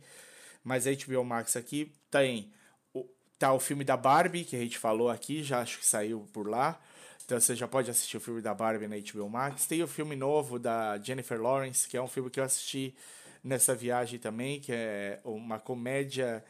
mas 0.64 0.86
a 0.86 0.92
HBO 0.92 1.24
Max 1.24 1.56
aqui 1.56 1.92
tem 2.12 2.52
o, 2.94 3.08
tá 3.40 3.52
o 3.54 3.60
filme 3.60 3.84
da 3.84 3.98
Barbie 3.98 4.46
que 4.46 4.56
a 4.56 4.60
gente 4.60 4.78
falou 4.78 5.10
aqui, 5.10 5.44
já 5.44 5.62
acho 5.62 5.80
que 5.80 5.86
saiu 5.86 6.28
por 6.32 6.48
lá. 6.48 6.80
Então 7.26 7.40
você 7.40 7.56
já 7.56 7.68
pode 7.68 7.90
assistir 7.90 8.18
o 8.18 8.22
filme 8.22 8.40
da 8.40 8.54
Barbie 8.54 8.88
na 8.88 8.98
HBO 8.98 9.28
Max. 9.28 9.66
Tem 9.66 9.82
o 9.82 9.88
filme 9.88 10.16
novo 10.16 10.60
da 10.60 11.00
Jennifer 11.00 11.42
Lawrence, 11.42 11.88
que 11.90 11.98
é 11.98 12.02
um 12.02 12.08
filme 12.08 12.30
que 12.30 12.40
eu 12.40 12.44
assisti 12.44 12.96
nessa 13.44 13.74
viagem 13.74 14.20
também, 14.20 14.60
que 14.60 14.72
é 14.72 15.20
uma 15.24 15.60
comédia 15.60 16.44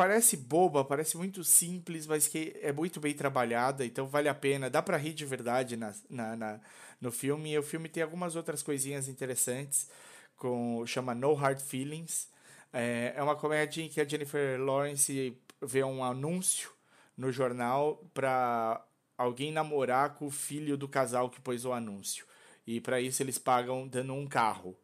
parece 0.00 0.34
boba, 0.34 0.82
parece 0.82 1.14
muito 1.18 1.44
simples, 1.44 2.06
mas 2.06 2.26
que 2.26 2.56
é 2.62 2.72
muito 2.72 2.98
bem 2.98 3.12
trabalhada, 3.12 3.84
então 3.84 4.06
vale 4.06 4.30
a 4.30 4.34
pena. 4.34 4.70
Dá 4.70 4.80
pra 4.80 4.96
rir 4.96 5.12
de 5.12 5.26
verdade 5.26 5.76
na, 5.76 5.92
na, 6.08 6.36
na 6.36 6.60
no 6.98 7.12
filme. 7.12 7.52
E 7.52 7.58
o 7.58 7.62
filme 7.62 7.86
tem 7.86 8.02
algumas 8.02 8.34
outras 8.34 8.62
coisinhas 8.62 9.08
interessantes, 9.08 9.90
com 10.38 10.86
chama 10.86 11.14
No 11.14 11.34
Hard 11.34 11.60
Feelings. 11.60 12.30
É, 12.72 13.12
é 13.14 13.22
uma 13.22 13.36
comédia 13.36 13.82
em 13.82 13.90
que 13.90 14.00
a 14.00 14.08
Jennifer 14.08 14.58
Lawrence 14.58 15.36
vê 15.60 15.84
um 15.84 16.02
anúncio 16.02 16.70
no 17.14 17.30
jornal 17.30 18.02
para 18.14 18.82
alguém 19.18 19.52
namorar 19.52 20.14
com 20.14 20.28
o 20.28 20.30
filho 20.30 20.78
do 20.78 20.88
casal 20.88 21.28
que 21.28 21.42
pôs 21.42 21.66
o 21.66 21.74
anúncio. 21.74 22.24
E 22.66 22.80
para 22.80 23.02
isso 23.02 23.22
eles 23.22 23.38
pagam 23.38 23.86
dando 23.86 24.14
um 24.14 24.26
carro 24.26 24.74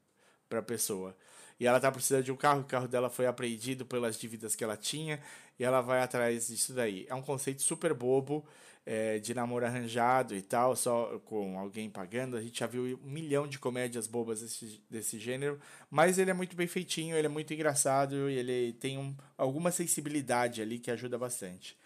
para 0.46 0.58
a 0.58 0.62
pessoa. 0.62 1.16
E 1.58 1.66
ela 1.66 1.80
tá 1.80 1.90
precisando 1.90 2.24
de 2.24 2.32
um 2.32 2.36
carro, 2.36 2.60
o 2.60 2.64
carro 2.64 2.86
dela 2.86 3.08
foi 3.08 3.26
apreendido 3.26 3.86
pelas 3.86 4.18
dívidas 4.18 4.54
que 4.54 4.62
ela 4.62 4.76
tinha, 4.76 5.20
e 5.58 5.64
ela 5.64 5.80
vai 5.80 6.00
atrás 6.02 6.48
disso 6.48 6.72
daí. 6.74 7.06
É 7.08 7.14
um 7.14 7.22
conceito 7.22 7.62
super 7.62 7.94
bobo 7.94 8.44
é, 8.86 9.18
de 9.18 9.34
namoro 9.34 9.66
arranjado 9.66 10.34
e 10.34 10.40
tal, 10.40 10.76
só 10.76 11.18
com 11.24 11.58
alguém 11.58 11.90
pagando. 11.90 12.36
A 12.36 12.40
gente 12.40 12.60
já 12.60 12.66
viu 12.66 13.00
um 13.02 13.10
milhão 13.10 13.48
de 13.48 13.58
comédias 13.58 14.06
bobas 14.06 14.40
desse, 14.40 14.80
desse 14.88 15.18
gênero, 15.18 15.58
mas 15.90 16.18
ele 16.18 16.30
é 16.30 16.34
muito 16.34 16.54
bem 16.54 16.68
feitinho, 16.68 17.16
ele 17.16 17.26
é 17.26 17.30
muito 17.30 17.52
engraçado 17.52 18.30
e 18.30 18.34
ele 18.38 18.72
tem 18.74 18.96
um, 18.96 19.14
alguma 19.36 19.72
sensibilidade 19.72 20.62
ali 20.62 20.78
que 20.78 20.90
ajuda 20.90 21.18
bastante. 21.18 21.76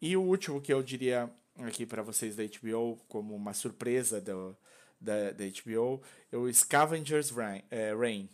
E 0.00 0.16
o 0.16 0.22
último 0.22 0.60
que 0.60 0.72
eu 0.72 0.82
diria 0.82 1.28
aqui 1.58 1.84
para 1.84 2.02
vocês 2.02 2.36
da 2.36 2.44
HBO, 2.44 2.98
como 3.08 3.34
uma 3.34 3.52
surpresa 3.52 4.20
do, 4.20 4.56
da, 5.00 5.32
da 5.32 5.44
HBO, 5.44 6.00
é 6.30 6.36
o 6.36 6.52
Scavengers 6.52 7.30
Rain. 7.30 7.62
É, 7.70 7.94
Rain. 7.94 8.28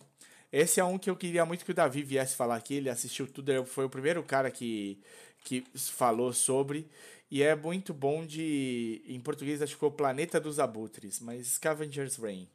Esse 0.53 0.81
é 0.81 0.85
um 0.85 0.99
que 0.99 1.09
eu 1.09 1.17
queria 1.17 1.47
muito 1.47 1.65
que 1.65 1.71
o 1.71 1.75
Davi 1.75 2.03
viesse 2.03 2.37
falar 2.37 2.57
aqui. 2.57 2.75
Ele 2.75 2.91
assistiu 2.91 3.27
tudo, 3.27 3.65
foi 3.65 3.87
o 3.87 3.91
primeiro 3.91 4.23
cara 4.23 4.51
que, 4.51 5.01
que 5.45 5.65
falou 5.75 6.33
sobre. 6.33 6.89
E 7.31 7.43
é 7.43 7.57
muito 7.57 7.95
bom 7.95 8.27
de. 8.27 9.03
Em 9.07 9.19
português 9.19 9.63
acho 9.63 9.73
que 9.75 9.81
foi 9.81 9.89
o 9.89 9.93
Planeta 9.93 10.39
dos 10.39 10.59
Abutres, 10.61 11.21
mas 11.21 11.47
Scavengers 11.47 12.17
Rain. 12.17 12.47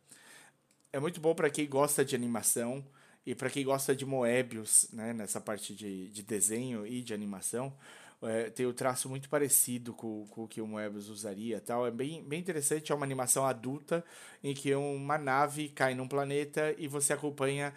É 0.94 1.00
muito 1.00 1.20
bom 1.20 1.34
para 1.34 1.50
quem 1.50 1.68
gosta 1.68 2.06
de 2.06 2.16
animação 2.16 2.86
e 3.25 3.34
para 3.34 3.50
quem 3.50 3.66
gosta 3.66 3.96
de 3.96 4.06
Moebius, 4.06 4.88
né, 4.94 5.13
nessa 5.13 5.42
parte 5.42 5.75
de, 5.75 6.10
de 6.10 6.24
desenho 6.24 6.86
e 6.86 7.01
de 7.01 7.13
animação 7.13 7.74
é, 8.22 8.50
tem 8.50 8.66
o 8.66 8.74
traço 8.74 9.08
muito 9.10 9.30
parecido 9.30 9.94
com, 9.94 10.25
com 10.27 10.44
o 10.44 10.48
que 10.48 10.62
o 10.62 10.68
Moebius 10.68 11.10
usaria 11.10 11.62
tal. 11.62 11.86
É 11.86 11.92
bem, 11.92 12.24
bem 12.24 12.39
interessante, 12.39 12.92
é 12.92 12.96
uma 12.96 13.06
animação 13.06 13.46
adulta 13.46 14.04
em 14.44 14.54
que 14.54 14.74
uma 14.74 15.18
nave 15.18 15.70
cai 15.70 15.94
num 15.94 16.08
planeta 16.08 16.74
e 16.77 16.88
você 16.88 17.13
acompanha 17.13 17.74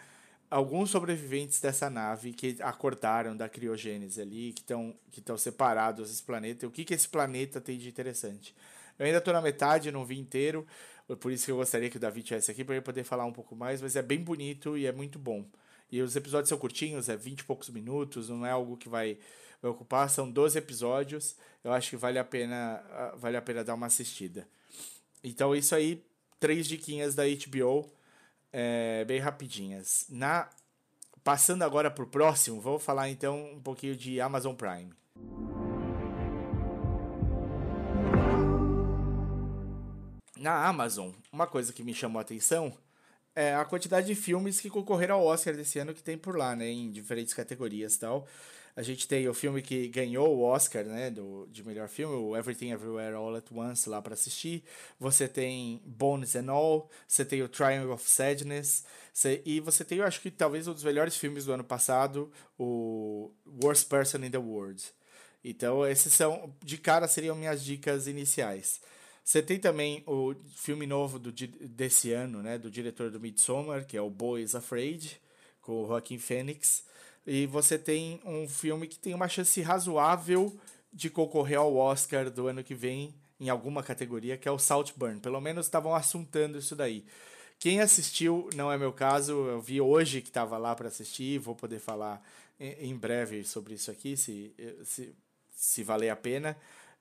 alguns 0.51 0.91
sobreviventes 0.91 1.61
dessa 1.61 1.89
nave 1.89 2.33
que 2.33 2.57
acordaram 2.61 3.37
da 3.37 3.49
criogênese 3.49 4.21
ali, 4.21 4.53
que 4.53 4.61
estão 4.61 4.95
que 5.11 5.23
separados 5.39 6.09
desse 6.09 6.23
planeta, 6.23 6.67
o 6.67 6.71
que, 6.71 6.85
que 6.85 6.95
esse 6.95 7.09
planeta 7.09 7.61
tem 7.61 7.79
de 7.79 7.89
interessante. 7.89 8.55
Eu 8.99 9.07
ainda 9.07 9.19
estou 9.19 9.33
na 9.33 9.41
metade, 9.41 9.93
não 9.93 10.05
vi 10.05 10.19
inteiro, 10.19 10.67
por 11.21 11.33
isso 11.33 11.45
que 11.45 11.53
eu 11.53 11.57
gostaria 11.57 11.89
que 11.89 11.97
o 11.97 12.01
Davi 12.01 12.23
tivesse 12.23 12.51
aqui 12.51 12.65
para 12.65 12.75
ele 12.75 12.85
poder 12.85 13.05
falar 13.05 13.25
um 13.25 13.33
pouco 13.33 13.57
mais, 13.57 13.81
mas 13.81 13.97
é 13.97 14.03
bem 14.03 14.23
bonito 14.23 14.77
e 14.77 14.87
é 14.87 14.93
muito 14.93 15.19
bom. 15.19 15.45
E 15.91 16.03
os 16.03 16.15
episódios 16.15 16.49
são 16.49 16.59
curtinhos, 16.59 17.09
é 17.09 17.17
20 17.17 17.41
e 17.41 17.45
poucos 17.45 17.69
minutos, 17.71 18.29
não 18.29 18.45
é 18.45 18.51
algo 18.51 18.77
que 18.77 18.89
vai 18.89 19.19
vai 19.61 19.71
ocupar. 19.71 20.09
São 20.09 20.31
12 20.31 20.59
episódios. 20.59 21.37
Eu 21.63 21.73
acho 21.73 21.91
que 21.91 21.97
vale 21.97 22.19
a 22.19 22.25
pena, 22.25 22.83
ah, 22.91 23.15
vale 23.17 23.37
a 23.37 23.43
pena 23.43 23.63
dar 23.63 23.75
uma 23.75 23.87
assistida. 23.87 24.49
Então, 25.23 25.55
isso 25.55 25.75
aí, 25.75 26.03
três 26.39 26.67
diquinhas 26.67 27.15
da 27.15 27.25
HBO, 27.25 27.91
é, 28.53 29.05
bem 29.05 29.19
rapidinhas. 29.19 30.07
Na 30.09 30.49
Passando 31.23 31.63
agora 31.63 31.91
para 31.91 32.03
o 32.03 32.07
próximo, 32.07 32.61
vou 32.61 32.79
falar 32.79 33.11
então 33.11 33.53
um 33.53 33.61
pouquinho 33.61 33.95
de 33.95 34.21
Amazon 34.23 34.55
Prime. 34.55 34.91
Na 40.39 40.67
Amazon, 40.67 41.11
uma 41.31 41.47
coisa 41.47 41.75
que 41.75 41.85
me 41.85 41.93
chamou 41.93 42.19
a 42.19 42.23
atenção 42.23 42.73
é 43.37 43.55
a 43.55 43.67
quantidade 43.67 44.07
de 44.07 44.15
filmes 44.15 44.61
que 44.61 44.71
concorreram 44.71 45.17
ao 45.17 45.27
Oscar 45.27 45.55
desse 45.55 45.79
ano 45.79 45.93
que 45.93 46.03
tem 46.03 46.17
por 46.17 46.37
lá, 46.37 46.57
né, 46.57 46.69
em 46.69 46.91
diferentes 46.91 47.35
categorias 47.35 47.97
e 47.97 48.01
tal. 48.01 48.27
A 48.77 48.83
gente 48.83 49.07
tem 49.09 49.29
o 49.29 49.35
filme 49.35 49.63
que 49.63 49.89
ganhou 49.89 50.37
o 50.37 50.43
Oscar, 50.43 50.85
né, 50.85 51.11
do, 51.11 51.47
de 51.51 51.65
melhor 51.65 51.89
filme, 51.89 52.15
o 52.15 52.37
Everything 52.37 52.71
Everywhere 52.71 53.15
All 53.15 53.35
at 53.35 53.51
Once, 53.53 53.89
lá 53.89 54.01
para 54.01 54.15
assistir. 54.15 54.63
Você 54.99 55.27
tem 55.27 55.83
Bones 55.85 56.37
and 56.37 56.51
All, 56.51 56.89
você 57.07 57.25
tem 57.25 57.43
o 57.43 57.49
Triangle 57.49 57.93
of 57.93 58.09
Sadness, 58.09 58.85
você, 59.13 59.43
e 59.45 59.61
você 59.61 59.85
tem, 59.85 59.99
eu 59.99 60.05
acho 60.05 60.21
que 60.21 60.31
talvez 60.31 60.69
um 60.69 60.73
dos 60.73 60.85
melhores 60.85 61.17
filmes 61.17 61.45
do 61.45 61.53
ano 61.53 61.65
passado, 61.65 62.31
o 62.59 63.31
Worst 63.63 63.89
Person 63.89 64.19
in 64.19 64.31
the 64.31 64.39
World. 64.39 64.83
Então, 65.43 65.87
esses 65.87 66.13
são, 66.13 66.55
de 66.63 66.79
cara, 66.79 67.09
seriam 67.09 67.35
minhas 67.35 67.65
dicas 67.65 68.07
iniciais. 68.07 68.81
Você 69.25 69.43
tem 69.43 69.59
também 69.59 70.03
o 70.07 70.35
filme 70.57 70.87
novo 70.87 71.19
do, 71.19 71.33
desse 71.33 72.13
ano, 72.13 72.43
né, 72.43 72.59
do 72.59 72.71
diretor 72.71 73.11
do 73.11 73.21
Midsommar, 73.21 73.87
que 73.87 73.97
é 73.97 74.01
o 74.03 74.11
Boys 74.11 74.55
Afraid, 74.55 75.21
com 75.61 75.83
o 75.83 76.19
Phoenix. 76.19 76.85
E 77.27 77.47
você 77.47 77.79
tem 77.79 78.21
um 78.25 78.49
filme 78.49 78.87
que 78.87 78.99
tem 78.99 79.15
uma 79.15 79.29
chance 79.29 79.61
razoável 79.61 80.59
de 80.93 81.09
concorrer 81.09 81.59
ao 81.59 81.77
Oscar 81.77 82.31
do 82.31 82.47
ano 82.47 82.65
que 82.65 82.75
vem 82.75 83.15
em 83.39 83.49
alguma 83.49 83.83
categoria, 83.83 84.37
que 84.37 84.49
é 84.49 84.51
o 84.51 84.59
Saltburn. 84.59 85.21
Pelo 85.21 85.41
menos 85.41 85.67
estavam 85.67 85.95
assuntando 85.95 86.59
isso 86.59 86.75
daí. 86.75 87.05
Quem 87.59 87.81
assistiu, 87.81 88.49
não 88.55 88.73
é 88.73 88.79
meu 88.79 88.93
caso, 88.93 89.33
eu 89.33 89.61
vi 89.61 89.81
hoje 89.81 90.23
que 90.23 90.29
estava 90.29 90.57
lá 90.57 90.75
para 90.75 90.89
assistir, 90.89 91.39
vou 91.39 91.55
poder 91.55 91.79
falar 91.79 92.23
em 92.59 92.95
breve 92.97 93.45
sobre 93.45 93.75
isso 93.75 93.91
aqui, 93.91 94.17
se, 94.17 94.55
se, 94.85 95.15
se 95.55 95.83
valer 95.83 96.11
a 96.11 96.17
pena. 96.17 96.57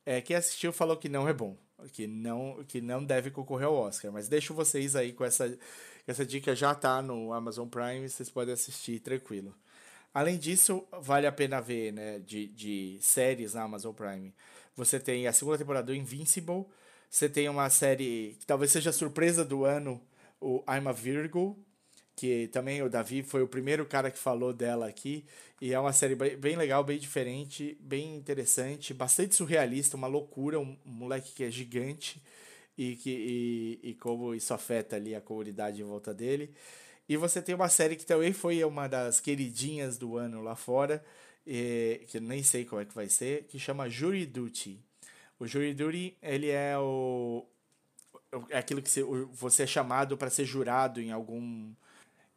É, 0.05 0.21
quem 0.21 0.35
assistiu 0.35 0.71
falou 0.71 0.97
que 0.97 1.09
não 1.09 1.27
é 1.27 1.33
bom, 1.33 1.57
que 1.91 2.07
não, 2.07 2.63
que 2.67 2.81
não 2.81 3.03
deve 3.03 3.31
concorrer 3.31 3.67
ao 3.67 3.75
Oscar, 3.75 4.11
mas 4.11 4.27
deixo 4.27 4.53
vocês 4.53 4.95
aí 4.95 5.13
com 5.13 5.23
essa, 5.23 5.57
essa 6.07 6.25
dica, 6.25 6.55
já 6.55 6.73
tá 6.75 7.01
no 7.01 7.31
Amazon 7.33 7.67
Prime, 7.67 8.09
vocês 8.09 8.29
podem 8.29 8.53
assistir 8.53 8.99
tranquilo. 8.99 9.55
Além 10.13 10.37
disso, 10.37 10.87
vale 11.01 11.27
a 11.27 11.31
pena 11.31 11.61
ver, 11.61 11.93
né, 11.93 12.19
de, 12.19 12.47
de 12.47 12.97
séries 13.01 13.53
na 13.53 13.63
Amazon 13.63 13.93
Prime. 13.93 14.33
Você 14.75 14.99
tem 14.99 15.27
a 15.27 15.33
segunda 15.33 15.57
temporada 15.57 15.85
do 15.87 15.95
Invincible, 15.95 16.65
você 17.09 17.29
tem 17.29 17.47
uma 17.49 17.69
série 17.69 18.35
que 18.39 18.45
talvez 18.45 18.71
seja 18.71 18.89
a 18.89 18.93
surpresa 18.93 19.45
do 19.45 19.65
ano, 19.65 20.01
o 20.41 20.63
I'm 20.67 20.87
a 20.87 20.91
Virgo, 20.91 21.57
que 22.15 22.47
também 22.49 22.81
o 22.81 22.89
Davi 22.89 23.23
foi 23.23 23.41
o 23.43 23.47
primeiro 23.47 23.85
cara 23.85 24.11
que 24.11 24.17
falou 24.17 24.51
dela 24.51 24.87
aqui, 24.87 25.25
e 25.61 25.73
é 25.73 25.79
uma 25.79 25.93
série 25.93 26.15
bem 26.15 26.55
legal, 26.55 26.83
bem 26.83 26.97
diferente, 26.97 27.77
bem 27.79 28.15
interessante, 28.15 28.93
bastante 28.93 29.35
surrealista, 29.35 29.95
uma 29.95 30.07
loucura, 30.07 30.59
um 30.59 30.77
moleque 30.85 31.33
que 31.33 31.43
é 31.43 31.51
gigante, 31.51 32.21
e, 32.77 32.95
que, 32.95 33.09
e, 33.83 33.89
e 33.89 33.93
como 33.95 34.33
isso 34.33 34.53
afeta 34.53 34.95
ali 34.95 35.13
a 35.13 35.21
comunidade 35.21 35.81
em 35.81 35.85
volta 35.85 36.13
dele. 36.13 36.53
E 37.09 37.17
você 37.17 37.41
tem 37.41 37.55
uma 37.55 37.69
série 37.69 37.95
que 37.95 38.05
também 38.05 38.31
foi 38.31 38.63
uma 38.63 38.87
das 38.87 39.19
queridinhas 39.19 39.97
do 39.97 40.15
ano 40.15 40.43
lá 40.43 40.55
fora, 40.55 41.03
e, 41.45 42.05
que 42.07 42.19
nem 42.19 42.43
sei 42.43 42.63
como 42.63 42.79
é 42.79 42.85
que 42.85 42.93
vai 42.93 43.09
ser, 43.09 43.45
que 43.45 43.57
chama 43.57 43.89
Jury 43.89 44.27
Duty. 44.27 44.79
O 45.39 45.47
Jury 45.47 45.73
Duty, 45.73 46.15
ele 46.21 46.49
é 46.49 46.77
o 46.77 47.43
é 48.49 48.59
aquilo 48.59 48.79
que 48.79 48.91
você 49.33 49.63
é 49.63 49.67
chamado 49.67 50.15
para 50.15 50.29
ser 50.29 50.45
jurado 50.45 51.01
em 51.01 51.11
algum 51.11 51.73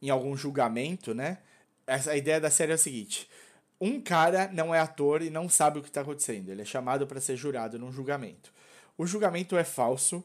em 0.00 0.09
algum 0.09 0.35
julgamento, 0.35 1.14
né? 1.14 1.38
A 1.87 2.17
ideia 2.17 2.41
da 2.41 2.50
série 2.50 2.73
é 2.73 2.75
a 2.76 2.79
seguinte: 2.79 3.29
um 3.79 4.00
cara 4.00 4.50
não 4.52 4.75
é 4.75 4.81
ator 4.81 5.21
e 5.21 5.29
não 5.29 5.49
sabe 5.50 5.79
o 5.79 5.83
que 5.83 5.88
está 5.88 6.00
acontecendo. 6.00 6.49
Ele 6.49 6.62
é 6.62 6.64
chamado 6.64 7.07
para 7.07 7.21
ser 7.21 7.37
jurado 7.37 7.79
num 7.79 7.93
julgamento. 7.93 8.50
O 8.97 9.07
julgamento 9.07 9.57
é 9.57 9.64
falso. 9.64 10.25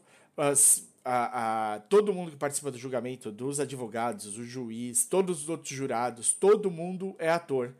A, 1.10 1.74
a, 1.74 1.80
todo 1.80 2.12
mundo 2.12 2.30
que 2.30 2.36
participa 2.36 2.70
do 2.70 2.76
julgamento, 2.76 3.32
dos 3.32 3.58
advogados, 3.58 4.36
o 4.36 4.44
juiz, 4.44 5.06
todos 5.06 5.44
os 5.44 5.48
outros 5.48 5.70
jurados, 5.70 6.34
todo 6.34 6.70
mundo 6.70 7.16
é 7.18 7.30
ator. 7.30 7.72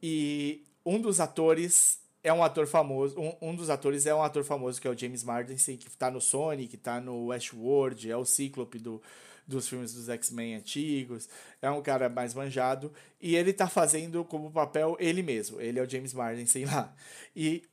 E 0.00 0.62
um 0.86 1.00
dos 1.00 1.18
atores 1.18 2.00
é 2.22 2.32
um 2.32 2.44
ator 2.44 2.68
famoso, 2.68 3.18
um, 3.18 3.34
um 3.50 3.56
dos 3.56 3.68
atores 3.68 4.06
é 4.06 4.14
um 4.14 4.22
ator 4.22 4.44
famoso 4.44 4.80
que 4.80 4.86
é 4.86 4.90
o 4.90 4.96
James 4.96 5.24
Marsden, 5.24 5.56
que 5.76 5.88
está 5.88 6.12
no 6.12 6.20
Sonic, 6.20 6.68
que 6.68 6.76
está 6.76 7.00
no 7.00 7.26
Westworld, 7.26 8.08
é 8.08 8.16
o 8.16 8.24
Cíclope 8.24 8.78
do, 8.78 9.02
dos 9.44 9.68
filmes 9.68 9.92
dos 9.92 10.08
X-Men 10.08 10.54
antigos, 10.54 11.28
é 11.60 11.68
um 11.68 11.82
cara 11.82 12.08
mais 12.08 12.34
manjado, 12.34 12.92
e 13.20 13.34
ele 13.34 13.50
está 13.50 13.66
fazendo 13.66 14.24
como 14.24 14.52
papel 14.52 14.96
ele 15.00 15.24
mesmo, 15.24 15.60
ele 15.60 15.80
é 15.80 15.82
o 15.82 15.90
James 15.90 16.14
Marsden, 16.14 16.46
sei 16.46 16.66
lá. 16.66 16.94
E 17.34 17.64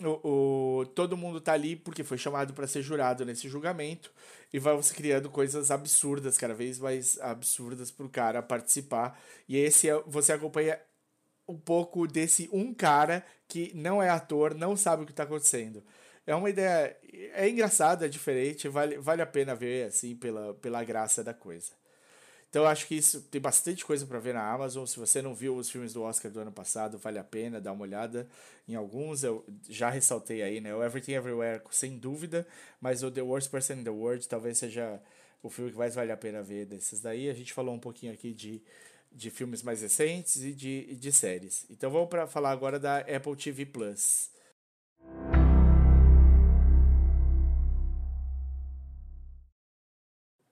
o, 0.00 0.80
o, 0.80 0.86
todo 0.86 1.16
mundo 1.16 1.40
tá 1.40 1.52
ali 1.52 1.76
porque 1.76 2.02
foi 2.02 2.18
chamado 2.18 2.52
para 2.52 2.66
ser 2.66 2.82
jurado 2.82 3.24
nesse 3.24 3.48
julgamento 3.48 4.12
e 4.52 4.58
vai 4.58 4.74
você 4.74 4.94
criando 4.94 5.30
coisas 5.30 5.70
absurdas, 5.70 6.36
cada 6.36 6.54
vez 6.54 6.78
mais 6.78 7.18
absurdas 7.20 7.90
pro 7.90 8.08
cara 8.08 8.42
participar. 8.42 9.20
E 9.48 9.56
esse 9.56 9.88
é, 9.88 9.94
você 10.06 10.32
acompanha 10.32 10.80
um 11.48 11.58
pouco 11.58 12.06
desse 12.06 12.48
um 12.52 12.72
cara 12.74 13.24
que 13.46 13.72
não 13.74 14.02
é 14.02 14.08
ator, 14.08 14.54
não 14.54 14.76
sabe 14.76 15.04
o 15.04 15.06
que 15.06 15.12
tá 15.12 15.24
acontecendo. 15.24 15.82
É 16.26 16.34
uma 16.34 16.48
ideia. 16.50 16.96
É 17.34 17.48
engraçado, 17.48 18.04
é 18.04 18.08
diferente, 18.08 18.68
vale, 18.68 18.98
vale 18.98 19.22
a 19.22 19.26
pena 19.26 19.54
ver 19.54 19.88
assim 19.88 20.16
pela, 20.16 20.54
pela 20.54 20.82
graça 20.82 21.22
da 21.22 21.34
coisa. 21.34 21.72
Então 22.54 22.66
acho 22.66 22.86
que 22.86 22.94
isso 22.94 23.20
tem 23.20 23.40
bastante 23.40 23.84
coisa 23.84 24.06
para 24.06 24.20
ver 24.20 24.32
na 24.32 24.48
Amazon. 24.48 24.86
Se 24.86 24.96
você 24.96 25.20
não 25.20 25.34
viu 25.34 25.56
os 25.56 25.68
filmes 25.68 25.92
do 25.92 26.02
Oscar 26.02 26.30
do 26.30 26.38
ano 26.38 26.52
passado, 26.52 26.96
vale 26.96 27.18
a 27.18 27.24
pena 27.24 27.60
dar 27.60 27.72
uma 27.72 27.82
olhada 27.82 28.28
em 28.68 28.76
alguns. 28.76 29.24
Eu 29.24 29.44
já 29.68 29.90
ressaltei 29.90 30.40
aí, 30.40 30.60
né? 30.60 30.72
O 30.72 30.80
Everything 30.80 31.14
Everywhere, 31.14 31.60
sem 31.72 31.98
dúvida, 31.98 32.46
mas 32.80 33.02
o 33.02 33.10
The 33.10 33.22
Worst 33.22 33.50
Person 33.50 33.72
in 33.72 33.82
the 33.82 33.90
World 33.90 34.28
talvez 34.28 34.56
seja 34.56 35.02
o 35.42 35.50
filme 35.50 35.72
que 35.72 35.76
mais 35.76 35.96
vale 35.96 36.12
a 36.12 36.16
pena 36.16 36.44
ver 36.44 36.64
desses 36.64 37.00
daí. 37.00 37.28
A 37.28 37.34
gente 37.34 37.52
falou 37.52 37.74
um 37.74 37.80
pouquinho 37.80 38.12
aqui 38.12 38.32
de, 38.32 38.62
de 39.10 39.30
filmes 39.30 39.60
mais 39.60 39.82
recentes 39.82 40.36
e 40.36 40.52
de, 40.52 40.94
de 40.94 41.10
séries. 41.10 41.66
Então 41.68 41.90
vamos 41.90 42.08
para 42.08 42.28
falar 42.28 42.52
agora 42.52 42.78
da 42.78 42.98
Apple 42.98 43.34
TV 43.34 43.66
Plus. 43.66 44.30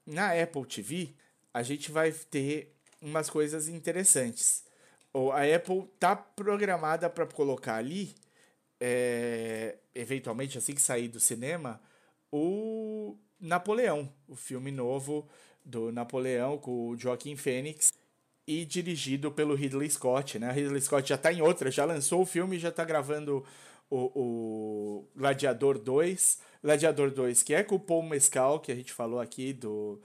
Na 0.04 0.32
Apple 0.32 0.66
TV, 0.66 1.14
a 1.52 1.62
gente 1.62 1.90
vai 1.90 2.12
ter 2.12 2.74
umas 3.00 3.28
coisas 3.28 3.68
interessantes. 3.68 4.64
A 5.34 5.42
Apple 5.54 5.88
tá 5.98 6.16
programada 6.16 7.10
para 7.10 7.26
colocar 7.26 7.76
ali, 7.76 8.14
é, 8.80 9.76
eventualmente 9.94 10.56
assim 10.56 10.74
que 10.74 10.80
sair 10.80 11.08
do 11.08 11.20
cinema, 11.20 11.80
o 12.30 13.16
Napoleão, 13.38 14.10
o 14.26 14.34
filme 14.34 14.70
novo 14.70 15.28
do 15.64 15.92
Napoleão 15.92 16.56
com 16.56 16.88
o 16.88 16.96
Joaquim 16.96 17.36
Fênix 17.36 17.92
e 18.46 18.64
dirigido 18.64 19.30
pelo 19.30 19.54
Ridley 19.54 19.90
Scott, 19.90 20.38
né? 20.38 20.50
Ridley 20.50 20.80
Scott 20.80 21.08
já 21.08 21.14
está 21.16 21.32
em 21.32 21.42
outra, 21.42 21.70
já 21.70 21.84
lançou 21.84 22.22
o 22.22 22.26
filme, 22.26 22.58
já 22.58 22.70
está 22.70 22.84
gravando 22.84 23.44
o, 23.90 23.96
o 24.18 25.08
Gladiador 25.14 25.78
2, 25.78 26.38
Gladiador 26.62 27.10
2, 27.10 27.42
que 27.42 27.54
é 27.54 27.62
com 27.62 27.74
o 27.74 27.80
Paul 27.80 28.02
Mescal, 28.02 28.60
que 28.60 28.72
a 28.72 28.74
gente 28.74 28.92
falou 28.92 29.20
aqui 29.20 29.52
do 29.52 30.00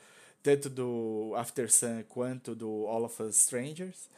tanto 0.47 0.69
do 0.69 1.33
After 1.35 1.69
Sun 1.69 2.03
quanto 2.07 2.55
do 2.55 2.87
All 2.87 3.03
of 3.03 3.21
Us 3.21 3.35
Strangers. 3.37 4.09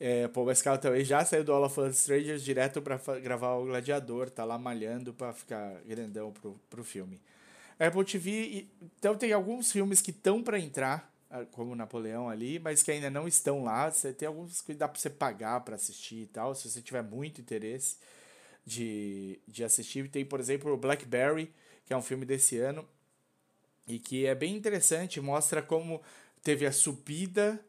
É, 0.00 0.26
Paul 0.26 0.46
Mescal 0.46 0.78
também 0.78 1.04
já 1.04 1.24
saiu 1.24 1.44
do 1.44 1.52
All 1.52 1.64
of 1.64 1.80
Us 1.80 2.00
Strangers 2.00 2.42
direto 2.42 2.82
para 2.82 2.98
gravar 3.20 3.54
o 3.54 3.66
Gladiador, 3.66 4.28
tá 4.28 4.44
lá 4.44 4.58
malhando 4.58 5.14
para 5.14 5.32
ficar 5.32 5.80
grandão 5.86 6.32
pro, 6.32 6.60
pro 6.68 6.82
filme. 6.82 7.20
Apple 7.78 8.04
TV, 8.04 8.66
então 8.98 9.14
tem 9.14 9.32
alguns 9.32 9.70
filmes 9.70 10.00
que 10.00 10.10
estão 10.10 10.42
para 10.42 10.58
entrar, 10.58 11.08
ah, 11.30 11.44
como 11.52 11.76
Napoleão 11.76 12.28
ali, 12.28 12.58
mas 12.58 12.82
que 12.82 12.90
ainda 12.90 13.08
não 13.08 13.28
estão 13.28 13.62
lá. 13.62 13.88
Você 13.88 14.12
tem 14.12 14.26
alguns 14.26 14.60
que 14.60 14.74
dá 14.74 14.88
para 14.88 14.98
você 14.98 15.08
pagar 15.08 15.60
para 15.60 15.76
assistir 15.76 16.22
e 16.22 16.26
tal, 16.26 16.52
se 16.52 16.68
você 16.68 16.82
tiver 16.82 17.02
muito 17.02 17.40
interesse 17.40 17.96
de, 18.66 19.38
de 19.46 19.62
assistir. 19.62 20.10
Tem, 20.10 20.24
por 20.24 20.40
exemplo, 20.40 20.72
o 20.72 20.76
Blackberry, 20.76 21.54
que 21.84 21.92
é 21.92 21.96
um 21.96 22.02
filme 22.02 22.26
desse 22.26 22.58
ano, 22.58 22.84
e 23.86 23.98
que 23.98 24.26
é 24.26 24.34
bem 24.34 24.56
interessante, 24.56 25.20
mostra 25.20 25.62
como 25.62 26.02
teve 26.42 26.66
a 26.66 26.72
subida 26.72 27.60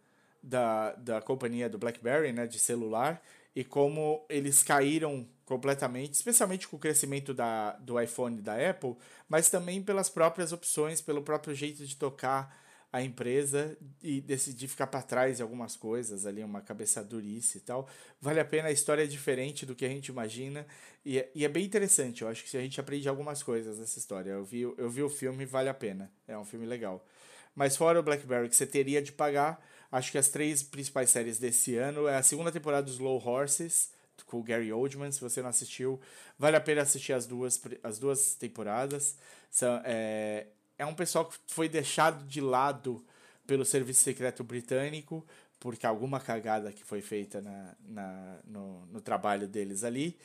da, 0.41 0.93
da 0.93 1.21
companhia 1.21 1.69
do 1.69 1.77
BlackBerry, 1.77 2.31
né, 2.31 2.47
de 2.47 2.59
celular, 2.59 3.21
e 3.55 3.63
como 3.63 4.25
eles 4.29 4.63
caíram 4.63 5.27
completamente, 5.45 6.13
especialmente 6.13 6.67
com 6.67 6.75
o 6.75 6.79
crescimento 6.79 7.33
da, 7.33 7.71
do 7.77 7.99
iPhone 7.99 8.41
da 8.41 8.53
Apple, 8.69 8.95
mas 9.27 9.49
também 9.49 9.81
pelas 9.81 10.09
próprias 10.09 10.51
opções, 10.51 11.01
pelo 11.01 11.21
próprio 11.21 11.55
jeito 11.55 11.85
de 11.85 11.95
tocar 11.95 12.55
a 12.91 13.01
empresa 13.01 13.77
e 14.01 14.21
decidir 14.21 14.67
ficar 14.67 14.87
para 14.87 15.01
trás 15.01 15.37
de 15.37 15.43
algumas 15.43 15.75
coisas, 15.75 16.25
ali 16.25 16.43
uma 16.43 16.61
cabeça 16.61 17.03
durice 17.03 17.57
e 17.57 17.61
tal. 17.61 17.87
Vale 18.21 18.39
a 18.39 18.45
pena, 18.45 18.69
a 18.69 18.71
história 18.71 19.03
é 19.03 19.07
diferente 19.07 19.65
do 19.65 19.75
que 19.75 19.85
a 19.85 19.89
gente 19.89 20.07
imagina 20.07 20.65
e 21.05 21.19
é, 21.19 21.29
e 21.35 21.43
é 21.43 21.49
bem 21.49 21.65
interessante. 21.65 22.21
Eu 22.21 22.29
acho 22.29 22.43
que 22.43 22.55
a 22.57 22.61
gente 22.61 22.79
aprende 22.79 23.07
algumas 23.09 23.43
coisas 23.43 23.77
nessa 23.77 23.99
história. 23.99 24.31
Eu 24.31 24.43
vi, 24.43 24.61
eu 24.61 24.89
vi 24.89 25.03
o 25.03 25.09
filme, 25.09 25.45
vale 25.45 25.69
a 25.69 25.73
pena. 25.73 26.11
É 26.27 26.37
um 26.37 26.45
filme 26.45 26.65
legal. 26.65 27.05
Mas 27.53 27.75
fora 27.75 27.99
o 27.99 28.03
Blackberry 28.03 28.47
que 28.47 28.55
você 28.55 28.65
teria 28.65 29.01
de 29.01 29.11
pagar, 29.11 29.59
acho 29.91 30.11
que 30.11 30.17
as 30.17 30.29
três 30.29 30.63
principais 30.63 31.09
séries 31.09 31.39
desse 31.39 31.75
ano 31.75 32.07
é 32.07 32.15
a 32.15 32.23
segunda 32.23 32.51
temporada 32.51 32.83
dos 32.83 32.93
Slow 32.93 33.21
Horses, 33.25 33.91
com 34.25 34.39
o 34.39 34.43
Gary 34.43 34.71
Oldman. 34.71 35.11
Se 35.11 35.19
você 35.19 35.41
não 35.41 35.49
assistiu, 35.49 35.99
vale 36.37 36.55
a 36.55 36.61
pena 36.61 36.83
assistir 36.83 37.13
as 37.13 37.25
duas, 37.25 37.59
as 37.83 37.99
duas 37.99 38.35
temporadas. 38.35 39.17
São, 39.49 39.81
é, 39.83 40.47
é 40.77 40.85
um 40.85 40.93
pessoal 40.93 41.25
que 41.25 41.37
foi 41.47 41.67
deixado 41.67 42.25
de 42.25 42.41
lado 42.41 43.05
pelo 43.45 43.65
Serviço 43.65 44.03
Secreto 44.03 44.43
Britânico, 44.43 45.25
porque 45.59 45.85
alguma 45.85 46.19
cagada 46.19 46.71
que 46.71 46.83
foi 46.83 47.01
feita 47.01 47.41
na, 47.41 47.75
na, 47.87 48.39
no, 48.45 48.85
no 48.87 49.01
trabalho 49.01 49.47
deles 49.47 49.83
ali. 49.83 50.17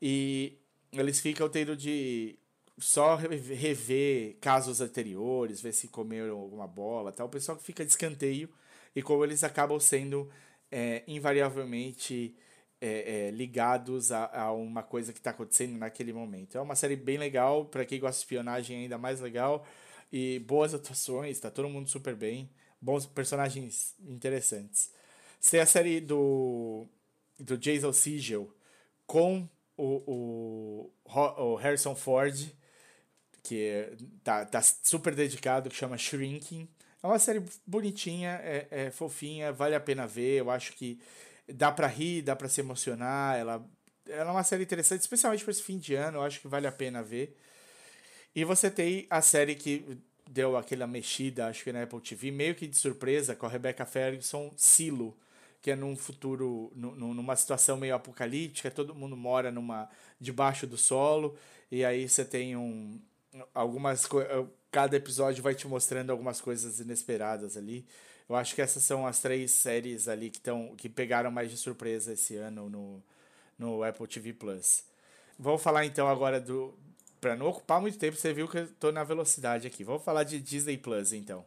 E 0.00 0.56
eles 0.92 1.20
ficam 1.20 1.48
tendo 1.48 1.76
de 1.76 2.38
só 2.78 3.16
rever 3.16 4.36
casos 4.40 4.80
anteriores, 4.80 5.60
ver 5.60 5.72
se 5.72 5.88
comeram 5.88 6.38
alguma 6.38 6.66
bola, 6.66 7.12
tal. 7.12 7.26
O 7.26 7.30
pessoal 7.30 7.58
que 7.58 7.64
fica 7.64 7.84
de 7.84 7.90
escanteio 7.90 8.48
e 8.94 9.02
como 9.02 9.24
eles 9.24 9.44
acabam 9.44 9.78
sendo 9.80 10.30
é, 10.70 11.02
invariavelmente 11.06 12.34
é, 12.80 13.26
é, 13.26 13.30
ligados 13.30 14.12
a, 14.12 14.26
a, 14.32 14.52
uma 14.52 14.82
coisa 14.82 15.12
que 15.12 15.18
está 15.18 15.30
acontecendo 15.30 15.76
naquele 15.76 16.12
momento. 16.12 16.56
É 16.56 16.60
uma 16.60 16.76
série 16.76 16.96
bem 16.96 17.18
legal, 17.18 17.64
para 17.64 17.84
quem 17.84 17.98
gosta 17.98 18.14
de 18.14 18.24
espionagem 18.24 18.78
ainda 18.78 18.96
mais 18.96 19.20
legal. 19.20 19.66
E 20.10 20.38
boas 20.40 20.74
atuações, 20.74 21.38
tá 21.38 21.50
todo 21.50 21.68
mundo 21.68 21.88
super 21.88 22.14
bem. 22.14 22.50
Bons 22.80 23.06
personagens 23.06 23.94
interessantes. 24.00 24.90
Tem 25.50 25.60
a 25.60 25.66
série 25.66 26.00
do, 26.00 26.86
do 27.38 27.56
Jason 27.56 27.92
Segel 27.92 28.52
com 29.06 29.48
o, 29.76 30.90
o, 31.06 31.42
o 31.42 31.54
Harrison 31.56 31.94
Ford, 31.94 32.52
que 33.42 33.96
tá, 34.22 34.44
tá 34.44 34.60
super 34.82 35.14
dedicado, 35.14 35.70
que 35.70 35.76
chama 35.76 35.96
Shrinking. 35.96 36.68
É 37.02 37.06
uma 37.06 37.18
série 37.18 37.42
bonitinha, 37.66 38.40
é, 38.42 38.66
é 38.70 38.90
fofinha, 38.90 39.52
vale 39.52 39.74
a 39.74 39.80
pena 39.80 40.06
ver. 40.06 40.40
Eu 40.40 40.50
acho 40.50 40.72
que 40.72 41.00
dá 41.48 41.70
para 41.70 41.86
rir, 41.86 42.22
dá 42.22 42.34
para 42.34 42.48
se 42.48 42.60
emocionar. 42.60 43.38
Ela, 43.38 43.64
ela 44.08 44.30
é 44.30 44.32
uma 44.32 44.42
série 44.42 44.64
interessante, 44.64 45.00
especialmente 45.00 45.44
para 45.44 45.52
esse 45.52 45.62
fim 45.62 45.78
de 45.78 45.94
ano. 45.94 46.18
Eu 46.18 46.22
acho 46.22 46.40
que 46.40 46.48
vale 46.48 46.66
a 46.66 46.72
pena 46.72 47.02
ver. 47.02 47.36
E 48.38 48.44
você 48.44 48.70
tem 48.70 49.04
a 49.10 49.20
série 49.20 49.56
que 49.56 49.98
deu 50.30 50.56
aquela 50.56 50.86
mexida, 50.86 51.48
acho 51.48 51.64
que 51.64 51.72
na 51.72 51.82
Apple 51.82 52.00
TV, 52.00 52.30
meio 52.30 52.54
que 52.54 52.68
de 52.68 52.76
surpresa, 52.76 53.34
com 53.34 53.46
a 53.46 53.48
Rebecca 53.48 53.84
Ferguson, 53.84 54.52
Silo, 54.56 55.18
que 55.60 55.72
é 55.72 55.74
num 55.74 55.96
futuro, 55.96 56.70
numa 56.76 57.34
situação 57.34 57.76
meio 57.76 57.96
apocalíptica, 57.96 58.70
todo 58.70 58.94
mundo 58.94 59.16
mora 59.16 59.50
numa 59.50 59.90
debaixo 60.20 60.68
do 60.68 60.76
solo, 60.78 61.36
e 61.68 61.84
aí 61.84 62.08
você 62.08 62.24
tem 62.24 62.56
um 62.56 63.00
algumas 63.52 64.08
cada 64.70 64.96
episódio 64.96 65.42
vai 65.42 65.56
te 65.56 65.66
mostrando 65.66 66.10
algumas 66.10 66.40
coisas 66.40 66.78
inesperadas 66.78 67.56
ali. 67.56 67.84
Eu 68.28 68.36
acho 68.36 68.54
que 68.54 68.62
essas 68.62 68.84
são 68.84 69.04
as 69.04 69.18
três 69.18 69.50
séries 69.50 70.06
ali 70.06 70.30
que 70.30 70.38
estão 70.38 70.76
que 70.76 70.88
pegaram 70.88 71.32
mais 71.32 71.50
de 71.50 71.56
surpresa 71.56 72.12
esse 72.12 72.36
ano 72.36 72.70
no, 72.70 73.02
no 73.58 73.82
Apple 73.82 74.06
TV 74.06 74.32
Plus. 74.32 74.84
Vamos 75.36 75.60
falar 75.60 75.84
então 75.86 76.06
agora 76.06 76.40
do 76.40 76.72
para 77.20 77.36
não 77.36 77.46
ocupar 77.46 77.80
muito 77.80 77.98
tempo, 77.98 78.16
você 78.16 78.32
viu 78.32 78.48
que 78.48 78.58
eu 78.58 78.68
tô 78.74 78.92
na 78.92 79.04
velocidade 79.04 79.66
aqui. 79.66 79.84
Vamos 79.84 80.04
falar 80.04 80.24
de 80.24 80.40
Disney 80.40 80.76
Plus 80.76 81.12
então. 81.12 81.44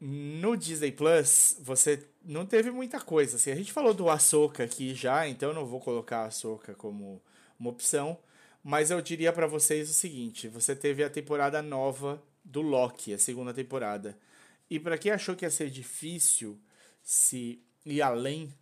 No 0.00 0.56
Disney 0.56 0.90
Plus, 0.90 1.56
você 1.60 2.04
não 2.24 2.44
teve 2.44 2.70
muita 2.70 3.00
coisa. 3.00 3.36
Assim, 3.36 3.52
a 3.52 3.54
gente 3.54 3.72
falou 3.72 3.94
do 3.94 4.10
Ahsoka 4.10 4.64
aqui 4.64 4.94
já, 4.94 5.28
então 5.28 5.52
não 5.52 5.64
vou 5.64 5.80
colocar 5.80 6.26
a 6.26 6.74
como 6.74 7.22
uma 7.58 7.70
opção. 7.70 8.18
Mas 8.64 8.90
eu 8.90 9.00
diria 9.00 9.32
para 9.32 9.46
vocês 9.46 9.88
o 9.88 9.92
seguinte: 9.92 10.48
você 10.48 10.74
teve 10.74 11.04
a 11.04 11.10
temporada 11.10 11.62
nova 11.62 12.22
do 12.44 12.60
Loki, 12.60 13.14
a 13.14 13.18
segunda 13.18 13.54
temporada. 13.54 14.18
E 14.68 14.80
para 14.80 14.98
quem 14.98 15.12
achou 15.12 15.36
que 15.36 15.44
ia 15.44 15.50
ser 15.50 15.70
difícil 15.70 16.58
se 17.02 17.62
ir 17.84 18.02
além 18.02 18.52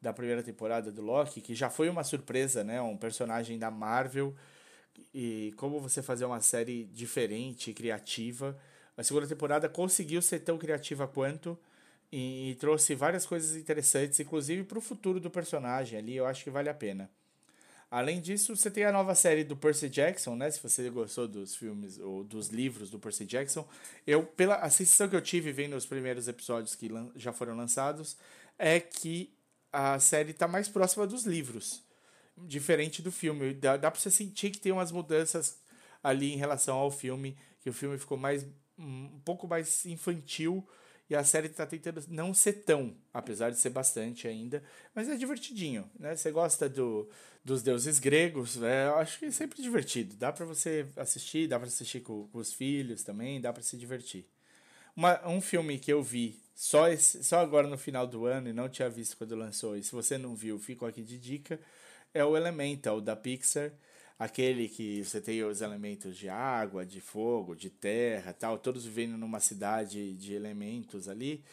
da 0.00 0.12
primeira 0.12 0.42
temporada 0.42 0.92
do 0.92 1.02
Loki, 1.02 1.40
que 1.40 1.54
já 1.54 1.70
foi 1.70 1.88
uma 1.88 2.04
surpresa, 2.04 2.62
né? 2.62 2.80
Um 2.80 2.96
personagem 2.96 3.58
da 3.58 3.70
Marvel. 3.70 4.34
E 5.14 5.52
como 5.56 5.80
você 5.80 6.02
fazer 6.02 6.24
uma 6.24 6.40
série 6.40 6.84
diferente, 6.84 7.72
criativa. 7.72 8.56
A 8.96 9.02
segunda 9.02 9.26
temporada 9.26 9.68
conseguiu 9.68 10.22
ser 10.22 10.40
tão 10.40 10.56
criativa 10.58 11.06
quanto 11.06 11.58
e, 12.10 12.50
e 12.50 12.54
trouxe 12.56 12.94
várias 12.94 13.26
coisas 13.26 13.56
interessantes, 13.56 14.18
inclusive 14.20 14.64
para 14.64 14.78
o 14.78 14.80
futuro 14.80 15.20
do 15.20 15.30
personagem 15.30 15.98
ali. 15.98 16.16
Eu 16.16 16.26
acho 16.26 16.44
que 16.44 16.50
vale 16.50 16.68
a 16.68 16.74
pena. 16.74 17.10
Além 17.90 18.20
disso, 18.20 18.56
você 18.56 18.70
tem 18.70 18.84
a 18.84 18.90
nova 18.90 19.14
série 19.14 19.44
do 19.44 19.56
Percy 19.56 19.88
Jackson, 19.88 20.34
né? 20.34 20.50
Se 20.50 20.60
você 20.60 20.90
gostou 20.90 21.28
dos 21.28 21.54
filmes 21.54 21.98
ou 21.98 22.24
dos 22.24 22.48
livros 22.48 22.90
do 22.90 22.98
Percy 22.98 23.24
Jackson, 23.24 23.66
eu 24.06 24.24
pela 24.24 24.56
a 24.56 24.68
sensação 24.68 25.08
que 25.08 25.14
eu 25.14 25.20
tive 25.20 25.52
vendo 25.52 25.76
os 25.76 25.86
primeiros 25.86 26.26
episódios 26.26 26.74
que 26.74 26.90
já 27.14 27.32
foram 27.32 27.56
lançados 27.56 28.16
é 28.58 28.80
que 28.80 29.30
a 29.72 29.98
série 29.98 30.30
está 30.30 30.48
mais 30.48 30.68
próxima 30.68 31.06
dos 31.06 31.24
livros, 31.24 31.82
diferente 32.36 33.02
do 33.02 33.12
filme. 33.12 33.54
Dá, 33.54 33.76
dá 33.76 33.90
para 33.90 34.00
você 34.00 34.10
sentir 34.10 34.50
que 34.50 34.58
tem 34.58 34.72
umas 34.72 34.92
mudanças 34.92 35.58
ali 36.02 36.32
em 36.32 36.36
relação 36.36 36.76
ao 36.76 36.90
filme, 36.90 37.36
que 37.60 37.70
o 37.70 37.72
filme 37.72 37.98
ficou 37.98 38.16
mais 38.16 38.46
um 38.78 39.20
pouco 39.24 39.48
mais 39.48 39.86
infantil 39.86 40.66
e 41.08 41.14
a 41.14 41.24
série 41.24 41.46
está 41.46 41.64
tentando 41.64 42.02
não 42.08 42.34
ser 42.34 42.52
tão, 42.64 42.96
apesar 43.14 43.50
de 43.50 43.58
ser 43.58 43.70
bastante 43.70 44.26
ainda, 44.26 44.62
mas 44.94 45.08
é 45.08 45.16
divertidinho, 45.16 45.88
né? 45.98 46.16
Você 46.16 46.30
gosta 46.32 46.68
do, 46.68 47.08
dos 47.44 47.62
deuses 47.62 47.98
gregos, 47.98 48.56
né? 48.56 48.88
eu 48.88 48.96
acho 48.96 49.18
que 49.18 49.26
é 49.26 49.30
sempre 49.30 49.62
divertido. 49.62 50.16
Dá 50.16 50.32
para 50.32 50.44
você 50.44 50.86
assistir, 50.96 51.46
dá 51.46 51.58
para 51.58 51.68
assistir 51.68 52.00
com, 52.00 52.26
com 52.28 52.38
os 52.38 52.52
filhos 52.52 53.04
também, 53.04 53.40
dá 53.40 53.52
para 53.52 53.62
se 53.62 53.76
divertir. 53.76 54.26
Uma, 54.96 55.28
um 55.28 55.42
filme 55.42 55.78
que 55.78 55.92
eu 55.92 56.02
vi 56.02 56.40
só, 56.54 56.88
esse, 56.88 57.22
só 57.22 57.40
agora 57.40 57.68
no 57.68 57.76
final 57.76 58.06
do 58.06 58.24
ano 58.24 58.48
e 58.48 58.52
não 58.52 58.66
tinha 58.68 58.88
visto 58.88 59.16
quando 59.18 59.36
lançou, 59.36 59.76
e 59.76 59.82
se 59.82 59.92
você 59.92 60.16
não 60.16 60.34
viu, 60.34 60.58
fico 60.58 60.86
aqui 60.86 61.02
de 61.02 61.18
dica, 61.18 61.60
é 62.14 62.24
o 62.24 62.34
Elemental 62.34 62.98
da 62.98 63.14
Pixar, 63.14 63.72
aquele 64.18 64.68
que 64.68 65.04
você 65.04 65.20
tem 65.20 65.44
os 65.44 65.60
elementos 65.60 66.16
de 66.16 66.30
água, 66.30 66.86
de 66.86 67.00
fogo, 67.00 67.54
de 67.54 67.68
terra, 67.68 68.32
tal, 68.32 68.58
todos 68.58 68.86
vivendo 68.86 69.18
numa 69.18 69.38
cidade 69.38 70.14
de 70.16 70.32
elementos 70.32 71.08
ali. 71.08 71.44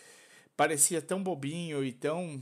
Parecia 0.56 1.01
tão 1.01 1.21
bobinho 1.21 1.84
e 1.84 1.91
tão 1.91 2.41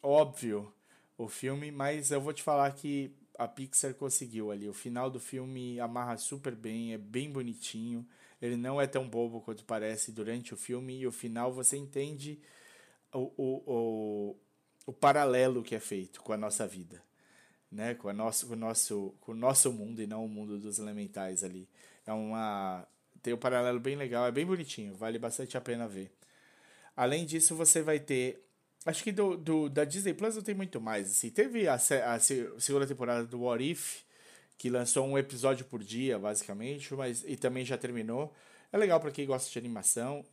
óbvio 0.00 0.72
o 1.18 1.26
filme, 1.28 1.72
mas 1.72 2.12
eu 2.12 2.20
vou 2.20 2.32
te 2.32 2.42
falar 2.42 2.70
que 2.72 3.10
a 3.38 3.46
Pixar 3.46 3.94
conseguiu 3.94 4.50
ali. 4.50 4.68
O 4.68 4.72
final 4.72 5.10
do 5.10 5.20
filme 5.20 5.78
amarra 5.80 6.16
super 6.16 6.54
bem, 6.54 6.92
é 6.92 6.98
bem 6.98 7.30
bonitinho. 7.30 8.06
Ele 8.40 8.56
não 8.56 8.80
é 8.80 8.86
tão 8.86 9.08
bobo 9.08 9.40
quanto 9.40 9.64
parece 9.64 10.12
durante 10.12 10.52
o 10.52 10.56
filme, 10.56 10.98
e 10.98 11.06
o 11.06 11.12
final 11.12 11.52
você 11.52 11.76
entende 11.76 12.38
o, 13.12 13.32
o, 13.36 13.62
o, 13.66 14.36
o 14.86 14.92
paralelo 14.92 15.62
que 15.62 15.74
é 15.74 15.80
feito 15.80 16.20
com 16.22 16.32
a 16.32 16.36
nossa 16.36 16.66
vida, 16.66 17.02
né? 17.70 17.94
com, 17.94 18.08
a 18.08 18.12
nosso, 18.12 18.46
com, 18.46 18.52
o 18.52 18.56
nosso, 18.56 19.14
com 19.20 19.32
o 19.32 19.34
nosso 19.34 19.72
mundo 19.72 20.02
e 20.02 20.06
não 20.06 20.24
o 20.24 20.28
mundo 20.28 20.58
dos 20.58 20.78
elementais 20.78 21.42
ali. 21.42 21.68
É 22.06 22.12
uma. 22.12 22.86
Tem 23.22 23.34
um 23.34 23.38
paralelo 23.38 23.80
bem 23.80 23.96
legal, 23.96 24.26
é 24.26 24.30
bem 24.30 24.46
bonitinho, 24.46 24.94
vale 24.94 25.18
bastante 25.18 25.56
a 25.56 25.60
pena 25.60 25.88
ver. 25.88 26.12
Além 26.94 27.26
disso, 27.26 27.56
você 27.56 27.82
vai 27.82 27.98
ter. 27.98 28.45
Acho 28.86 29.02
que 29.02 29.10
do, 29.10 29.36
do 29.36 29.68
da 29.68 29.84
Disney 29.84 30.14
Plus 30.14 30.36
não 30.36 30.42
tem 30.42 30.54
muito 30.54 30.80
mais. 30.80 31.10
Assim. 31.10 31.28
Teve 31.28 31.66
a, 31.66 31.74
a 31.74 32.18
segunda 32.20 32.86
temporada 32.86 33.26
do 33.26 33.42
What 33.42 33.68
If, 33.68 34.02
que 34.56 34.70
lançou 34.70 35.04
um 35.04 35.18
episódio 35.18 35.64
por 35.66 35.82
dia, 35.82 36.16
basicamente, 36.20 36.94
mas 36.94 37.24
e 37.26 37.36
também 37.36 37.64
já 37.64 37.76
terminou. 37.76 38.32
É 38.72 38.78
legal 38.78 39.00
para 39.00 39.10
quem 39.10 39.26
gosta 39.26 39.50
de 39.50 39.58
animação, 39.58 40.24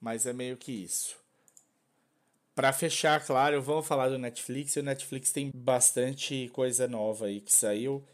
mas 0.00 0.26
é 0.26 0.32
meio 0.32 0.56
que 0.56 0.72
isso. 0.72 1.16
Para 2.52 2.72
fechar, 2.72 3.24
claro, 3.24 3.62
vamos 3.62 3.86
falar 3.86 4.08
do 4.08 4.18
Netflix. 4.18 4.74
O 4.74 4.82
Netflix 4.82 5.30
tem 5.30 5.52
bastante 5.54 6.50
coisa 6.52 6.88
nova 6.88 7.26
aí 7.26 7.40
que 7.40 7.52
saiu. 7.52 8.04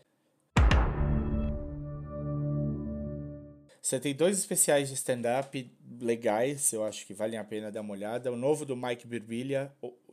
Você 3.80 3.98
tem 3.98 4.14
dois 4.14 4.36
especiais 4.36 4.88
de 4.88 4.94
stand-up 4.94 5.70
legais, 6.00 6.72
eu 6.72 6.84
acho 6.84 7.06
que 7.06 7.14
valem 7.14 7.38
a 7.38 7.44
pena 7.44 7.70
dar 7.70 7.80
uma 7.80 7.92
olhada. 7.92 8.32
O 8.32 8.36
novo 8.36 8.64
do 8.64 8.76
Mike 8.76 9.06
Birbiglia, 9.06 9.72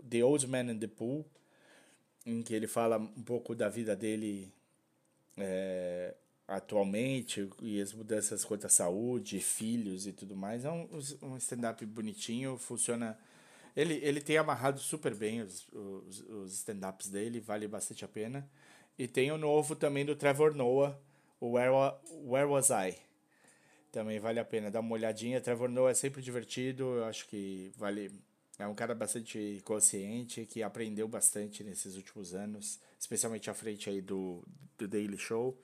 The 0.10 0.24
Old 0.24 0.48
Man 0.48 0.72
in 0.72 0.80
the 0.80 0.88
Pool, 0.88 1.26
em 2.26 2.42
que 2.42 2.54
ele 2.54 2.68
fala 2.68 2.98
um 2.98 3.24
pouco 3.24 3.54
da 3.54 3.70
vida 3.70 3.96
dele 3.96 4.52
é, 5.38 6.14
atualmente 6.48 7.50
e 7.62 7.82
as 7.82 7.94
mudanças 7.94 8.46
quanto 8.46 8.66
à 8.66 8.70
saúde, 8.70 9.40
filhos 9.40 10.08
e 10.08 10.14
tudo 10.14 10.36
mais. 10.36 10.66
É 10.66 10.72
um, 10.72 10.88
um 11.22 11.38
stand-up 11.38 11.86
bonitinho, 11.86 12.58
funciona. 12.58 13.18
Ele, 13.76 13.96
ele 14.04 14.22
tem 14.22 14.38
amarrado 14.38 14.80
super 14.80 15.16
bem 15.16 15.42
os, 15.42 15.68
os, 15.72 16.20
os 16.30 16.54
stand-ups 16.54 17.10
dele, 17.10 17.40
vale 17.40 17.68
bastante 17.68 18.06
a 18.06 18.08
pena. 18.08 18.48
E 18.98 19.08
tem 19.08 19.32
o 19.32 19.38
novo 19.38 19.76
também 19.76 20.06
do 20.06 20.16
Trevor 20.16 20.54
Noah, 20.54 21.00
o 21.40 21.54
Where, 21.54 21.72
Where 22.26 22.48
Was 22.48 22.70
I? 22.70 22.96
Também 23.94 24.20
vale 24.20 24.40
a 24.40 24.44
pena 24.44 24.72
dar 24.72 24.80
uma 24.80 24.96
olhadinha. 24.96 25.40
Trevor 25.40 25.70
Noah 25.70 25.92
é 25.92 25.94
sempre 25.94 26.20
divertido, 26.20 26.84
eu 26.96 27.06
acho 27.06 27.28
que 27.28 27.72
vale. 27.78 28.12
É 28.58 28.66
um 28.66 28.74
cara 28.74 28.96
bastante 28.96 29.62
consciente, 29.64 30.48
que 30.48 30.64
aprendeu 30.64 31.08
bastante 31.08 31.64
nesses 31.64 31.96
últimos 31.96 32.34
anos, 32.34 32.80
especialmente 33.00 33.52
à 33.52 33.54
frente 33.54 33.92
aí 33.92 34.02
do, 34.02 34.44
do 34.80 34.88
Daily 34.88 35.18
Show. 35.18 35.56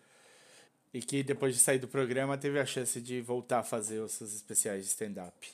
E 0.93 1.01
que 1.01 1.23
depois 1.23 1.55
de 1.55 1.59
sair 1.59 1.79
do 1.79 1.87
programa 1.87 2.37
teve 2.37 2.59
a 2.59 2.65
chance 2.67 3.01
de 3.01 3.19
voltar 3.19 3.59
a 3.59 3.63
fazer 3.63 3.99
os 3.99 4.11
seus 4.11 4.31
especiais 4.35 4.83
de 4.83 4.89
stand-up. 4.89 5.49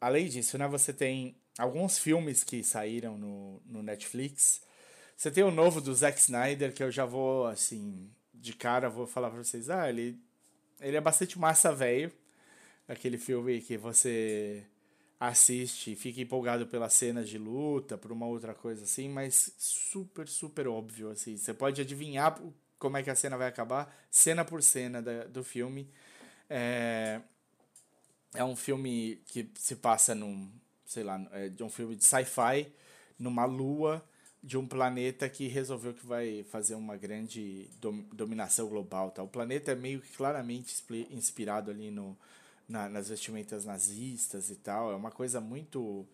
Além 0.00 0.28
disso, 0.28 0.56
né, 0.56 0.66
você 0.66 0.94
tem 0.94 1.36
alguns 1.58 1.98
filmes 1.98 2.42
que 2.42 2.64
saíram 2.64 3.18
no, 3.18 3.60
no 3.66 3.82
Netflix. 3.82 4.62
Você 5.14 5.30
tem 5.30 5.44
o 5.44 5.50
novo 5.50 5.78
do 5.78 5.94
Zack 5.94 6.18
Snyder, 6.18 6.72
que 6.72 6.82
eu 6.82 6.90
já 6.90 7.04
vou, 7.04 7.46
assim, 7.46 8.10
de 8.32 8.54
cara, 8.54 8.88
vou 8.88 9.06
falar 9.06 9.30
pra 9.30 9.42
vocês. 9.42 9.68
Ah, 9.68 9.90
ele, 9.90 10.18
ele 10.80 10.96
é 10.96 11.00
bastante 11.00 11.38
massa 11.38 11.72
velho. 11.72 12.12
Aquele 12.86 13.18
filme 13.18 13.60
que 13.60 13.76
você 13.76 14.64
assiste 15.20 15.96
fica 15.96 16.20
empolgado 16.20 16.66
pelas 16.66 16.92
cenas 16.92 17.28
de 17.28 17.38
luta, 17.38 17.98
por 17.98 18.12
uma 18.12 18.26
outra 18.26 18.54
coisa 18.54 18.84
assim, 18.84 19.08
mas 19.08 19.52
super, 19.58 20.28
super 20.28 20.68
óbvio, 20.68 21.10
assim. 21.10 21.36
Você 21.36 21.52
pode 21.52 21.80
adivinhar 21.80 22.40
como 22.78 22.96
é 22.96 23.02
que 23.02 23.10
a 23.10 23.14
cena 23.14 23.36
vai 23.36 23.48
acabar, 23.48 23.94
cena 24.10 24.44
por 24.44 24.62
cena 24.62 25.02
da, 25.02 25.24
do 25.24 25.42
filme. 25.42 25.90
É, 26.48 27.20
é 28.34 28.44
um 28.44 28.56
filme 28.56 29.22
que 29.26 29.50
se 29.56 29.76
passa 29.76 30.14
num, 30.14 30.50
sei 30.84 31.02
lá, 31.02 31.20
é 31.32 31.62
um 31.62 31.70
filme 31.70 31.96
de 31.96 32.04
sci-fi, 32.04 32.72
numa 33.18 33.44
lua 33.44 34.07
de 34.42 34.56
um 34.56 34.66
planeta 34.66 35.28
que 35.28 35.48
resolveu 35.48 35.92
que 35.92 36.06
vai 36.06 36.44
fazer 36.44 36.74
uma 36.74 36.96
grande 36.96 37.68
dom, 37.80 38.02
dominação 38.12 38.68
global. 38.68 39.10
Tá? 39.10 39.22
O 39.22 39.28
planeta 39.28 39.72
é 39.72 39.74
meio 39.74 40.00
que 40.00 40.16
claramente 40.16 40.74
inspirado 41.10 41.70
ali 41.70 41.90
no, 41.90 42.16
na, 42.68 42.88
nas 42.88 43.08
vestimentas 43.08 43.64
nazistas 43.64 44.50
e 44.50 44.56
tal. 44.56 44.92
É 44.92 44.94
uma 44.94 45.10
coisa 45.10 45.40
muito 45.40 46.06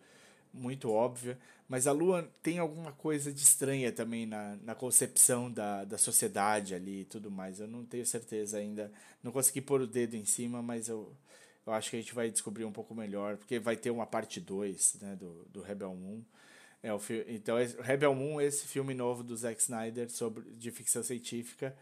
muito 0.55 0.89
óbvia, 0.89 1.37
mas 1.67 1.85
a 1.85 1.91
Lua 1.91 2.29
tem 2.41 2.59
alguma 2.59 2.91
coisa 2.93 3.31
de 3.31 3.41
estranha 3.41 3.91
também 3.91 4.25
na, 4.25 4.55
na 4.63 4.73
concepção 4.73 5.51
da, 5.51 5.83
da 5.83 5.97
sociedade 5.97 6.73
ali 6.73 7.01
e 7.01 7.05
tudo 7.05 7.29
mais. 7.29 7.59
Eu 7.59 7.67
não 7.67 7.83
tenho 7.83 8.05
certeza 8.05 8.57
ainda, 8.57 8.91
não 9.21 9.31
consegui 9.31 9.61
pôr 9.61 9.81
o 9.81 9.87
dedo 9.87 10.15
em 10.15 10.25
cima, 10.25 10.61
mas 10.61 10.87
eu, 10.87 11.11
eu 11.65 11.73
acho 11.73 11.89
que 11.89 11.97
a 11.97 11.99
gente 11.99 12.15
vai 12.15 12.31
descobrir 12.31 12.63
um 12.65 12.71
pouco 12.71 12.95
melhor, 12.95 13.37
porque 13.37 13.59
vai 13.59 13.75
ter 13.75 13.91
uma 13.91 14.05
parte 14.05 14.39
2 14.39 14.95
né, 15.01 15.15
do, 15.15 15.45
do 15.51 15.61
Rebel 15.61 15.93
Moon. 15.93 16.21
É, 16.85 16.93
o 16.93 17.01
então, 17.27 17.57
Rebel 17.81 18.13
Moon, 18.13 18.39
esse 18.39 18.67
filme 18.67 18.93
novo 18.93 19.23
do 19.23 19.35
Zack 19.35 19.59
Snyder 19.59 20.07
sobre, 20.07 20.43
de 20.51 20.69
ficção 20.69 21.01
científica, 21.01 21.75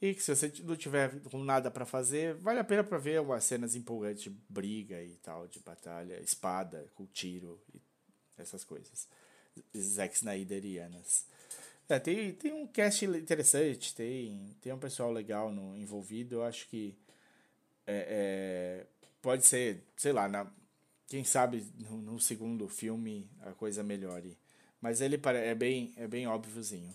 e 0.00 0.14
que 0.14 0.22
se 0.22 0.34
você 0.34 0.50
não 0.64 0.74
tiver 0.74 1.20
com 1.30 1.44
nada 1.44 1.70
para 1.70 1.84
fazer, 1.84 2.34
vale 2.36 2.58
a 2.58 2.64
pena 2.64 2.82
para 2.82 2.96
ver 2.96 3.20
umas 3.20 3.44
cenas 3.44 3.74
empolgantes 3.74 4.22
de 4.22 4.30
briga 4.48 5.02
e 5.02 5.14
tal, 5.16 5.46
de 5.46 5.60
batalha, 5.60 6.18
espada, 6.22 6.86
com 6.94 7.04
tiro 7.04 7.60
e 7.74 7.80
essas 8.38 8.64
coisas. 8.64 9.06
Zack 9.76 10.16
Snyderianas. 10.16 11.26
É, 11.86 11.98
tem, 11.98 12.32
tem 12.32 12.54
um 12.54 12.66
cast 12.66 13.04
interessante, 13.04 13.94
tem, 13.94 14.56
tem 14.62 14.72
um 14.72 14.78
pessoal 14.78 15.12
legal 15.12 15.52
no, 15.52 15.76
envolvido. 15.76 16.36
Eu 16.36 16.44
acho 16.44 16.66
que 16.68 16.96
é, 17.86 18.86
é, 18.86 18.86
pode 19.20 19.44
ser, 19.44 19.82
sei 19.98 20.12
lá, 20.12 20.26
na, 20.26 20.50
quem 21.06 21.24
sabe 21.24 21.62
no, 21.78 21.98
no, 21.98 22.20
segundo 22.20 22.66
filme 22.68 23.30
a 23.42 23.52
coisa 23.52 23.82
melhore. 23.82 24.36
Mas 24.86 25.00
ele 25.00 25.20
é 25.24 25.52
bem, 25.52 25.92
é 25.96 26.06
bem 26.06 26.28
óbviozinho. 26.28 26.94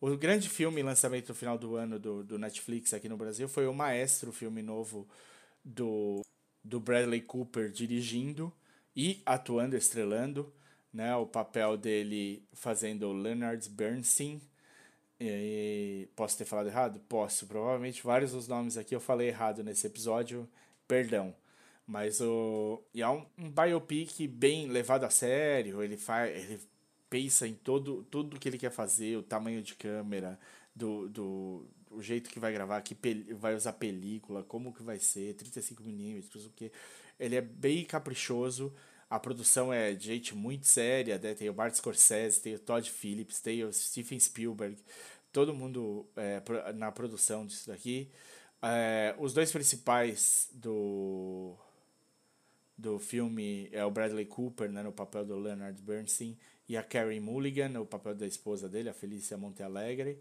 O 0.00 0.16
grande 0.16 0.48
filme, 0.48 0.82
lançamento 0.82 1.28
no 1.28 1.34
final 1.34 1.58
do 1.58 1.76
ano 1.76 1.98
do, 1.98 2.24
do 2.24 2.38
Netflix 2.38 2.94
aqui 2.94 3.10
no 3.10 3.16
Brasil, 3.18 3.46
foi 3.46 3.66
o 3.66 3.74
Maestro, 3.74 4.30
o 4.30 4.32
filme 4.32 4.62
novo 4.62 5.06
do, 5.62 6.22
do 6.64 6.80
Bradley 6.80 7.20
Cooper 7.20 7.70
dirigindo 7.70 8.50
e 8.96 9.20
atuando, 9.26 9.76
estrelando. 9.76 10.50
Né, 10.90 11.14
o 11.14 11.26
papel 11.26 11.76
dele 11.76 12.42
fazendo 12.54 13.12
Leonard 13.12 13.68
Bernstein. 13.68 14.40
E, 15.20 16.08
posso 16.16 16.38
ter 16.38 16.46
falado 16.46 16.68
errado? 16.68 17.00
Posso. 17.00 17.46
Provavelmente 17.46 18.02
vários 18.02 18.32
dos 18.32 18.48
nomes 18.48 18.78
aqui 18.78 18.96
eu 18.96 19.00
falei 19.00 19.28
errado 19.28 19.62
nesse 19.62 19.86
episódio. 19.86 20.48
Perdão. 20.88 21.36
Mas 21.86 22.18
o. 22.22 22.82
E 22.94 23.02
é 23.02 23.08
um, 23.10 23.26
um 23.36 23.50
biopic 23.50 24.26
bem 24.26 24.68
levado 24.68 25.04
a 25.04 25.10
sério. 25.10 25.82
Ele 25.82 25.98
faz. 25.98 26.34
Ele 26.34 26.75
pensa 27.08 27.46
em 27.46 27.54
todo, 27.54 28.04
tudo 28.10 28.38
que 28.38 28.48
ele 28.48 28.58
quer 28.58 28.70
fazer, 28.70 29.16
o 29.16 29.22
tamanho 29.22 29.62
de 29.62 29.74
câmera, 29.74 30.38
do, 30.74 31.08
do 31.08 31.66
o 31.90 32.02
jeito 32.02 32.28
que 32.30 32.38
vai 32.38 32.52
gravar, 32.52 32.80
que 32.82 32.96
vai 33.34 33.54
usar 33.54 33.72
película, 33.72 34.42
como 34.42 34.72
que 34.72 34.82
vai 34.82 34.98
ser, 34.98 35.34
35mm, 35.34 36.46
o 36.46 36.50
que. 36.50 36.70
Ele 37.18 37.36
é 37.36 37.40
bem 37.40 37.84
caprichoso. 37.84 38.72
A 39.08 39.18
produção 39.20 39.72
é 39.72 39.92
de 39.92 40.06
gente 40.06 40.34
muito 40.34 40.66
séria, 40.66 41.16
né? 41.18 41.32
tem 41.32 41.48
o 41.48 41.52
Bart 41.52 41.72
Scorsese, 41.74 42.40
tem 42.40 42.54
o 42.54 42.58
Todd 42.58 42.90
Phillips, 42.90 43.40
tem 43.40 43.62
o 43.64 43.72
Steven 43.72 44.18
Spielberg, 44.18 44.76
todo 45.32 45.54
mundo 45.54 46.06
é, 46.16 46.42
na 46.72 46.90
produção 46.90 47.46
disso 47.46 47.68
daqui. 47.68 48.10
É, 48.60 49.14
os 49.18 49.32
dois 49.32 49.52
principais 49.52 50.48
do, 50.52 51.56
do 52.76 52.98
filme 52.98 53.68
é 53.72 53.84
o 53.84 53.90
Bradley 53.90 54.26
Cooper, 54.26 54.70
né, 54.70 54.82
no 54.82 54.92
papel 54.92 55.24
do 55.24 55.36
Leonard 55.36 55.80
Bernstein, 55.82 56.36
e 56.68 56.76
a 56.76 56.82
Carrie 56.82 57.20
Mulligan, 57.20 57.68
no 57.68 57.86
papel 57.86 58.14
da 58.14 58.26
esposa 58.26 58.68
dele, 58.68 58.88
a 58.88 58.94
Felícia 58.94 59.36
Montealegre. 59.36 60.18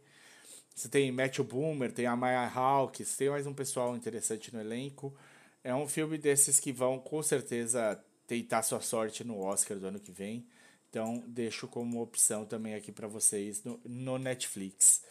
Você 0.73 0.89
tem 0.89 1.11
Matthew 1.11 1.45
Boomer, 1.45 1.91
tem 1.91 2.05
a 2.05 2.15
Maya 2.15 2.47
Hawkes, 2.47 3.15
tem 3.15 3.29
mais 3.29 3.47
um 3.47 3.53
pessoal 3.53 3.95
interessante 3.95 4.53
no 4.53 4.59
elenco. 4.59 5.15
É 5.63 5.73
um 5.73 5.87
filme 5.87 6.17
desses 6.17 6.59
que 6.59 6.71
vão 6.71 6.99
com 6.99 7.23
certeza 7.23 7.99
tentar 8.27 8.61
sua 8.61 8.81
sorte 8.81 9.23
no 9.23 9.39
Oscar 9.39 9.77
do 9.77 9.87
ano 9.87 9.99
que 9.99 10.11
vem. 10.11 10.45
Então, 10.89 11.23
deixo 11.27 11.67
como 11.67 12.01
opção 12.01 12.45
também 12.45 12.75
aqui 12.75 12.91
para 12.91 13.07
vocês 13.07 13.63
no, 13.63 13.79
no 13.83 14.17
Netflix. 14.17 15.03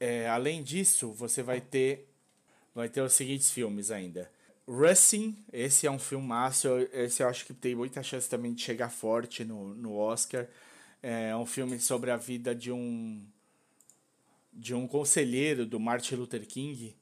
É, 0.00 0.28
além 0.28 0.62
disso, 0.62 1.12
você 1.12 1.42
vai 1.42 1.60
ter 1.60 2.08
vai 2.74 2.88
ter 2.88 3.00
os 3.00 3.12
seguintes 3.12 3.50
filmes 3.50 3.90
ainda. 3.90 4.30
Rustin, 4.66 5.36
esse 5.52 5.86
é 5.86 5.90
um 5.90 5.98
filmaço, 5.98 6.68
esse 6.92 7.22
eu 7.22 7.28
acho 7.28 7.44
que 7.44 7.52
tem 7.52 7.74
muita 7.74 8.02
chance 8.02 8.28
também 8.28 8.54
de 8.54 8.62
chegar 8.62 8.90
forte 8.90 9.44
no, 9.44 9.74
no 9.74 9.94
Oscar. 9.96 10.48
É 11.02 11.36
um 11.36 11.44
filme 11.44 11.78
sobre 11.78 12.10
a 12.10 12.16
vida 12.16 12.54
de 12.54 12.72
um 12.72 13.22
de 14.52 14.72
um 14.72 14.86
conselheiro 14.86 15.66
do 15.66 15.80
Martin 15.80 16.14
Luther 16.14 16.46
King, 16.46 16.94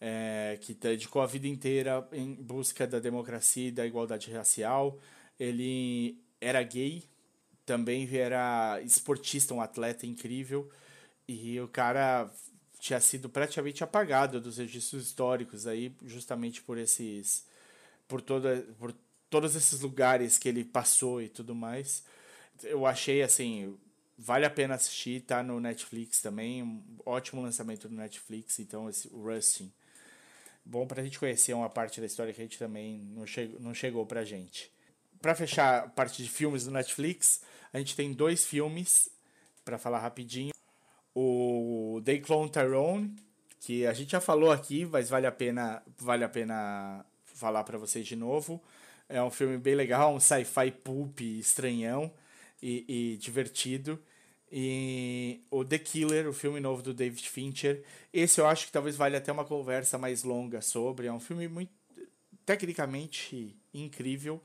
é, 0.00 0.58
que 0.60 0.74
dedicou 0.74 1.22
a 1.22 1.26
vida 1.26 1.48
inteira 1.48 2.06
em 2.12 2.34
busca 2.34 2.86
da 2.86 2.98
democracia 2.98 3.68
e 3.68 3.72
da 3.72 3.86
igualdade 3.86 4.30
racial. 4.30 4.98
Ele 5.40 6.18
era 6.40 6.62
gay, 6.62 7.02
também 7.64 8.08
era 8.14 8.80
esportista, 8.82 9.54
um 9.54 9.60
atleta 9.60 10.06
incrível, 10.06 10.70
e 11.26 11.58
o 11.60 11.68
cara 11.68 12.30
tinha 12.88 13.00
sido 13.00 13.28
praticamente 13.28 13.84
apagado 13.84 14.40
dos 14.40 14.56
registros 14.56 15.06
históricos 15.06 15.66
aí 15.66 15.94
justamente 16.06 16.62
por 16.62 16.78
esses 16.78 17.44
por 18.06 18.22
toda 18.22 18.66
por 18.78 18.94
todos 19.28 19.54
esses 19.54 19.80
lugares 19.80 20.38
que 20.38 20.48
ele 20.48 20.64
passou 20.64 21.20
e 21.20 21.28
tudo 21.28 21.54
mais. 21.54 22.02
Eu 22.62 22.86
achei 22.86 23.22
assim 23.22 23.76
vale 24.16 24.46
a 24.46 24.50
pena 24.50 24.74
assistir 24.74 25.20
tá 25.20 25.42
no 25.42 25.60
Netflix 25.60 26.22
também 26.22 26.62
um 26.62 26.82
ótimo 27.04 27.42
lançamento 27.42 27.90
no 27.90 27.96
Netflix 27.96 28.58
então 28.58 28.88
esse 28.88 29.06
o 29.08 29.22
Rusting 29.22 29.70
bom 30.64 30.86
para 30.86 31.02
a 31.02 31.04
gente 31.04 31.18
conhecer 31.18 31.52
uma 31.52 31.68
parte 31.68 32.00
da 32.00 32.06
história 32.06 32.32
que 32.32 32.40
a 32.40 32.44
gente 32.44 32.58
também 32.58 33.00
não 33.14 33.26
chegou 33.26 33.60
não 33.60 33.74
chegou 33.74 34.06
para 34.06 34.24
gente. 34.24 34.72
Para 35.20 35.34
fechar 35.34 35.84
a 35.84 35.88
parte 35.88 36.22
de 36.22 36.30
filmes 36.30 36.64
do 36.64 36.70
Netflix 36.70 37.42
a 37.70 37.78
gente 37.78 37.94
tem 37.94 38.14
dois 38.14 38.46
filmes 38.46 39.10
para 39.62 39.76
falar 39.76 39.98
rapidinho 39.98 40.57
o 41.20 42.00
They 42.04 42.20
Clone 42.20 42.48
Tyrone, 42.48 43.16
que 43.58 43.84
a 43.84 43.92
gente 43.92 44.12
já 44.12 44.20
falou 44.20 44.52
aqui, 44.52 44.86
mas 44.86 45.08
vale 45.08 45.26
a 45.26 45.32
pena, 45.32 45.82
vale 45.98 46.22
a 46.22 46.28
pena 46.28 47.04
falar 47.24 47.64
para 47.64 47.76
vocês 47.76 48.06
de 48.06 48.14
novo. 48.14 48.62
É 49.08 49.20
um 49.20 49.30
filme 49.30 49.58
bem 49.58 49.74
legal, 49.74 50.14
um 50.14 50.20
sci-fi 50.20 50.70
pulp 50.70 51.20
estranhão 51.20 52.12
e, 52.62 52.84
e, 52.88 53.16
divertido. 53.16 54.00
E 54.50 55.40
o 55.50 55.64
The 55.64 55.78
Killer, 55.78 56.28
o 56.28 56.32
filme 56.32 56.60
novo 56.60 56.82
do 56.82 56.94
David 56.94 57.28
Fincher. 57.28 57.82
Esse 58.12 58.40
eu 58.40 58.46
acho 58.46 58.66
que 58.66 58.72
talvez 58.72 58.94
valha 58.94 59.18
até 59.18 59.32
uma 59.32 59.44
conversa 59.44 59.98
mais 59.98 60.22
longa 60.22 60.60
sobre. 60.60 61.08
É 61.08 61.12
um 61.12 61.20
filme 61.20 61.48
muito 61.48 61.72
tecnicamente 62.46 63.56
incrível 63.74 64.40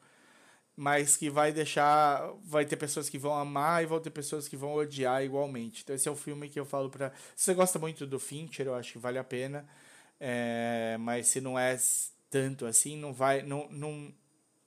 mas 0.76 1.16
que 1.18 1.30
vai 1.30 1.52
deixar. 1.52 2.32
Vai 2.44 2.66
ter 2.66 2.76
pessoas 2.78 3.10
que 3.10 3.18
vão 3.18 3.34
amar 3.34 3.84
e 3.84 3.86
vão 3.86 4.00
ter 4.00 4.10
pessoas 4.10 4.48
que 4.48 4.58
vão 4.58 4.74
odiar 4.74 5.24
igualmente. 5.24 5.82
Então, 5.84 5.96
esse 5.96 6.08
é 6.08 6.12
o 6.12 6.16
filme 6.16 6.50
que 6.50 6.60
eu 6.60 6.66
falo 6.66 6.90
pra. 6.90 7.12
Se 7.36 7.46
você 7.46 7.54
gosta 7.54 7.80
muito 7.80 8.08
do 8.08 8.20
Fincher, 8.20 8.68
eu 8.68 8.76
acho 8.76 8.94
que 8.94 9.00
vale 9.00 9.18
a 9.18 9.24
pena. 9.24 9.68
É, 10.20 10.98
mas 11.00 11.28
se 11.28 11.42
não 11.42 11.58
é 11.58 11.78
tanto 12.30 12.66
assim, 12.66 12.98
não 12.98 13.14
vai. 13.14 13.44
Não, 13.44 13.68
não, 13.70 14.14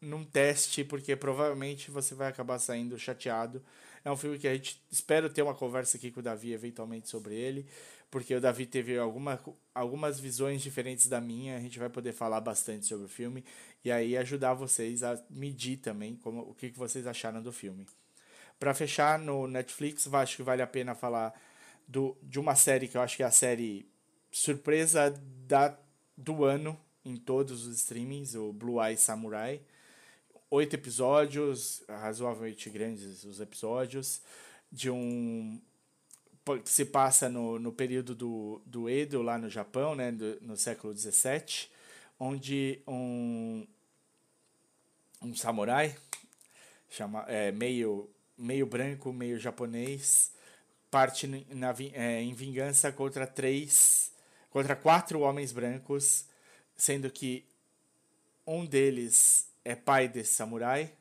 não 0.00 0.24
teste, 0.24 0.84
porque 0.84 1.16
provavelmente 1.16 1.90
você 1.90 2.14
vai 2.14 2.28
acabar 2.28 2.58
saindo 2.58 2.98
chateado. 2.98 3.62
É 4.06 4.10
um 4.10 4.16
filme 4.16 4.38
que 4.38 4.46
a 4.46 4.54
gente 4.54 4.80
espero 4.90 5.28
ter 5.28 5.42
uma 5.42 5.54
conversa 5.54 5.96
aqui 5.96 6.12
com 6.12 6.20
o 6.20 6.22
Davi 6.22 6.52
eventualmente 6.52 7.08
sobre 7.08 7.34
ele 7.34 7.66
porque 8.10 8.34
o 8.34 8.40
Davi 8.40 8.66
teve 8.66 8.98
alguma, 8.98 9.38
algumas 9.74 10.20
visões 10.20 10.62
diferentes 10.62 11.06
da 11.06 11.20
minha, 11.20 11.56
a 11.56 11.60
gente 11.60 11.78
vai 11.78 11.88
poder 11.88 12.12
falar 12.12 12.40
bastante 12.40 12.86
sobre 12.86 13.06
o 13.06 13.08
filme 13.08 13.44
e 13.84 13.90
aí 13.90 14.16
ajudar 14.16 14.54
vocês 14.54 15.02
a 15.02 15.20
medir 15.28 15.78
também 15.78 16.16
como, 16.16 16.40
o 16.40 16.54
que, 16.54 16.70
que 16.70 16.78
vocês 16.78 17.06
acharam 17.06 17.42
do 17.42 17.52
filme. 17.52 17.86
Para 18.58 18.72
fechar 18.72 19.18
no 19.18 19.46
Netflix, 19.46 20.12
acho 20.12 20.36
que 20.36 20.42
vale 20.42 20.62
a 20.62 20.66
pena 20.66 20.94
falar 20.94 21.34
do, 21.86 22.16
de 22.22 22.38
uma 22.38 22.54
série 22.54 22.88
que 22.88 22.96
eu 22.96 23.02
acho 23.02 23.16
que 23.16 23.22
é 23.22 23.26
a 23.26 23.30
série 23.30 23.86
surpresa 24.30 25.10
da, 25.46 25.76
do 26.16 26.44
ano 26.44 26.78
em 27.04 27.16
todos 27.16 27.66
os 27.66 27.76
streamings, 27.76 28.34
o 28.34 28.52
Blue 28.52 28.82
Eye 28.82 28.96
Samurai. 28.96 29.60
Oito 30.56 30.72
episódios, 30.72 31.82
razoavelmente 31.86 32.70
grandes 32.70 33.24
os 33.24 33.40
episódios, 33.40 34.22
de 34.72 34.88
um 34.88 35.60
que 36.64 36.70
se 36.70 36.86
passa 36.86 37.28
no, 37.28 37.58
no 37.58 37.70
período 37.70 38.14
do, 38.14 38.62
do 38.64 38.88
Edo, 38.88 39.20
lá 39.20 39.36
no 39.36 39.50
Japão, 39.50 39.94
né, 39.94 40.10
do, 40.10 40.38
no 40.40 40.56
século 40.56 40.96
XVII, 40.96 41.68
onde 42.18 42.80
um, 42.88 43.66
um 45.20 45.36
samurai, 45.36 45.94
chama, 46.88 47.26
é, 47.28 47.52
meio, 47.52 48.08
meio 48.38 48.64
branco, 48.64 49.12
meio 49.12 49.38
japonês, 49.38 50.32
parte 50.90 51.26
na, 51.50 51.74
é, 51.92 52.22
em 52.22 52.32
vingança 52.32 52.90
contra 52.90 53.26
três, 53.26 54.10
contra 54.48 54.74
quatro 54.74 55.20
homens 55.20 55.52
brancos, 55.52 56.24
sendo 56.74 57.10
que 57.10 57.44
um 58.46 58.64
deles 58.64 59.54
é 59.66 59.74
pai 59.74 60.08
desse 60.08 60.32
samurai, 60.32 60.92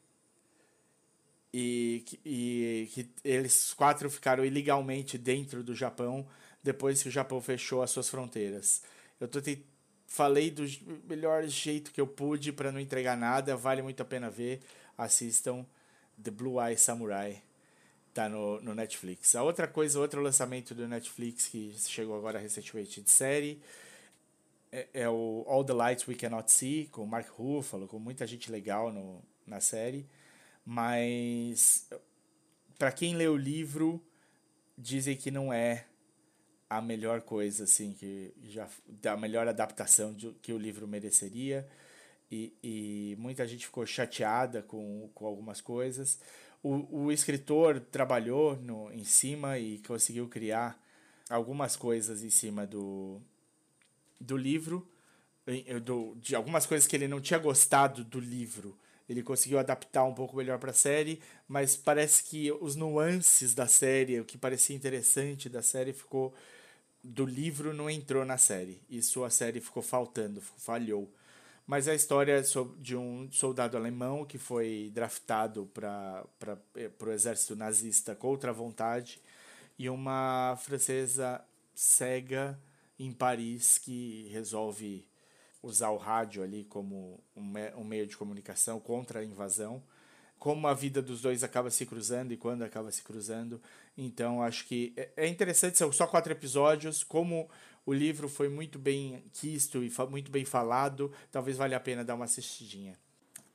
e, 1.54 2.04
e 2.26 2.90
que 2.92 3.10
eles 3.24 3.74
quatro 3.74 4.10
ficaram 4.10 4.44
ilegalmente 4.44 5.18
dentro 5.18 5.64
do 5.64 5.74
Japão 5.74 6.28
depois 6.62 7.02
que 7.02 7.08
o 7.08 7.12
Japão 7.12 7.40
fechou 7.40 7.84
as 7.84 7.92
suas 7.92 8.10
fronteiras. 8.10 8.82
Eu 9.20 9.28
tô 9.28 9.40
te, 9.40 9.64
falei 10.08 10.50
do 10.50 10.66
melhor 11.08 11.46
jeito 11.46 11.92
que 11.92 12.02
eu 12.02 12.08
pude 12.08 12.52
para 12.52 12.72
não 12.72 12.80
entregar 12.80 13.16
nada, 13.16 13.56
vale 13.56 13.84
muito 13.84 14.02
a 14.02 14.06
pena 14.06 14.32
ver. 14.32 14.62
Assistam 14.98 15.64
The 16.22 16.32
Blue 16.32 16.60
Eye 16.60 16.76
Samurai, 16.76 17.42
tá 18.16 18.28
no, 18.28 18.60
no 18.62 18.74
Netflix. 18.74 19.36
A 19.36 19.44
outra 19.44 19.68
coisa, 19.68 20.00
outro 20.00 20.22
lançamento 20.22 20.74
do 20.74 20.88
Netflix 20.88 21.48
que 21.48 21.76
chegou 21.78 22.18
agora 22.18 22.40
recentemente 22.40 23.00
de 23.00 23.12
série 23.12 23.62
é, 24.76 24.88
é 24.94 25.10
o 25.10 25.46
All 25.48 25.64
the 25.64 25.74
Lights 25.74 26.06
We 26.06 26.16
Cannot 26.16 26.52
See, 26.52 26.90
com 26.92 27.04
o 27.04 27.08
Mark 27.08 27.30
Ruffalo, 27.30 27.88
com 27.88 27.98
muita 27.98 28.28
gente 28.28 28.52
legal 28.52 28.92
no, 28.92 29.24
na 29.48 29.62
série. 29.62 30.06
Mas 30.66 31.88
para 32.78 32.92
quem 32.92 33.16
lê 33.16 33.28
o 33.28 33.38
livro, 33.38 34.04
dizem 34.78 35.16
que 35.16 35.32
não 35.32 35.54
é 35.54 35.86
a 36.70 36.82
melhor 36.82 37.22
coisa, 37.22 37.64
assim, 37.64 37.94
que 37.94 38.34
já 38.44 38.68
a 39.06 39.16
melhor 39.16 39.48
adaptação 39.48 40.14
de, 40.14 40.32
que 40.42 40.52
o 40.52 40.58
livro 40.58 40.86
mereceria. 40.86 41.66
E, 42.30 42.54
e 42.62 43.16
muita 43.18 43.48
gente 43.48 43.66
ficou 43.68 43.86
chateada 43.86 44.62
com, 44.62 45.10
com 45.14 45.26
algumas 45.26 45.62
coisas. 45.62 46.20
O, 46.62 47.04
o 47.04 47.12
escritor 47.12 47.80
trabalhou 47.80 48.58
no, 48.58 48.92
em 48.92 49.06
cima 49.06 49.58
e 49.58 49.78
conseguiu 49.88 50.28
criar 50.28 50.78
algumas 51.30 51.76
coisas 51.76 52.24
em 52.24 52.30
cima 52.30 52.66
do, 52.66 53.22
do 54.26 54.38
livro, 54.38 54.88
do, 55.84 56.16
de 56.16 56.36
algumas 56.36 56.66
coisas 56.66 56.88
que 56.88 56.96
ele 56.96 57.08
não 57.08 57.22
tinha 57.22 57.40
gostado 57.40 58.04
do 58.04 58.20
livro 58.20 58.78
ele 59.08 59.22
conseguiu 59.22 59.60
adaptar 59.60 60.04
um 60.04 60.14
pouco 60.14 60.36
melhor 60.36 60.58
para 60.58 60.72
a 60.72 60.74
série, 60.74 61.22
mas 61.48 61.76
parece 61.76 62.24
que 62.24 62.52
os 62.52 62.76
nuances 62.76 63.54
da 63.54 63.68
série, 63.68 64.20
o 64.20 64.26
que 64.26 64.38
parecia 64.38 64.76
interessante 64.76 65.48
da 65.48 65.62
série 65.62 65.94
ficou 65.94 66.34
do 67.04 67.24
livro 67.24 67.72
não 67.72 67.88
entrou 67.88 68.26
na 68.26 68.38
série. 68.38 68.82
Isso 68.90 69.24
a 69.24 69.30
série 69.30 69.62
ficou 69.62 69.84
faltando, 69.84 70.42
falhou. 70.42 71.08
Mas 71.68 71.88
a 71.88 71.94
história 71.94 72.40
é 72.40 72.44
de 72.80 72.96
um 72.96 73.30
soldado 73.32 73.78
alemão 73.78 74.26
que 74.26 74.40
foi 74.40 74.92
draftado 74.94 75.70
para 75.74 76.26
eh, 76.76 76.90
o 77.00 77.10
exército 77.12 77.56
nazista 77.56 78.16
contra 78.16 78.52
a 78.52 78.54
vontade 78.54 79.22
e 79.78 79.90
uma 79.90 80.58
francesa 80.64 81.42
cega 81.76 82.60
em 83.00 83.12
Paris 83.12 83.78
que 83.78 84.28
resolve 84.32 85.06
usar 85.62 85.90
o 85.90 85.98
rádio 85.98 86.44
ali 86.44 86.64
como 86.66 87.20
um, 87.36 87.44
me 87.44 87.72
meio 87.84 88.08
de 88.08 88.16
comunicação 88.16 88.80
contra 88.80 89.20
a 89.20 89.24
invasão, 89.24 89.84
como 90.38 90.68
a 90.68 90.74
vida 90.74 91.02
dos 91.02 91.22
dois 91.22 91.44
acaba 91.44 91.72
se 91.72 91.86
cruzando 91.86 92.32
e 92.32 92.38
quando 92.38 92.64
acaba 92.64 92.92
se 92.92 93.02
cruzando. 93.02 93.60
Então, 93.98 94.44
acho 94.44 94.66
que 94.66 94.94
é, 94.96 95.10
é 95.18 95.28
interessante, 95.28 95.78
são 95.78 95.92
só 95.92 96.06
quatro 96.06 96.32
episódios, 96.32 97.04
como 97.04 97.50
o 97.86 97.94
livro 97.94 98.28
foi 98.28 98.50
muito 98.50 98.78
bem 98.78 99.24
quisto 99.34 99.84
e 99.84 99.92
muito 100.10 100.32
bem 100.32 100.46
falado, 100.46 101.12
talvez 101.32 101.58
valha 101.58 101.78
a 101.78 101.80
pena 101.80 102.04
dar 102.04 102.16
uma 102.16 102.26
assistidinha. 102.26 102.98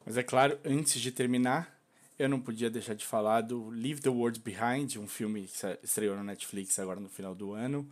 Mas 0.04 0.16
é 0.16 0.22
claro, 0.22 0.58
antes 0.64 1.00
de 1.00 1.12
terminar, 1.12 1.80
eu 2.18 2.28
não 2.28 2.40
podia 2.40 2.70
deixar 2.70 2.94
de 2.94 3.06
falar 3.06 3.40
do 3.40 3.68
Leave 3.68 4.00
the 4.00 4.08
World 4.08 4.40
Behind, 4.40 4.96
um 4.96 5.06
filme 5.06 5.46
que 5.46 5.78
estreou 5.82 6.16
na 6.16 6.24
Netflix 6.24 6.78
agora 6.78 7.00
no 7.00 7.08
final 7.08 7.34
do 7.34 7.52
ano. 7.52 7.88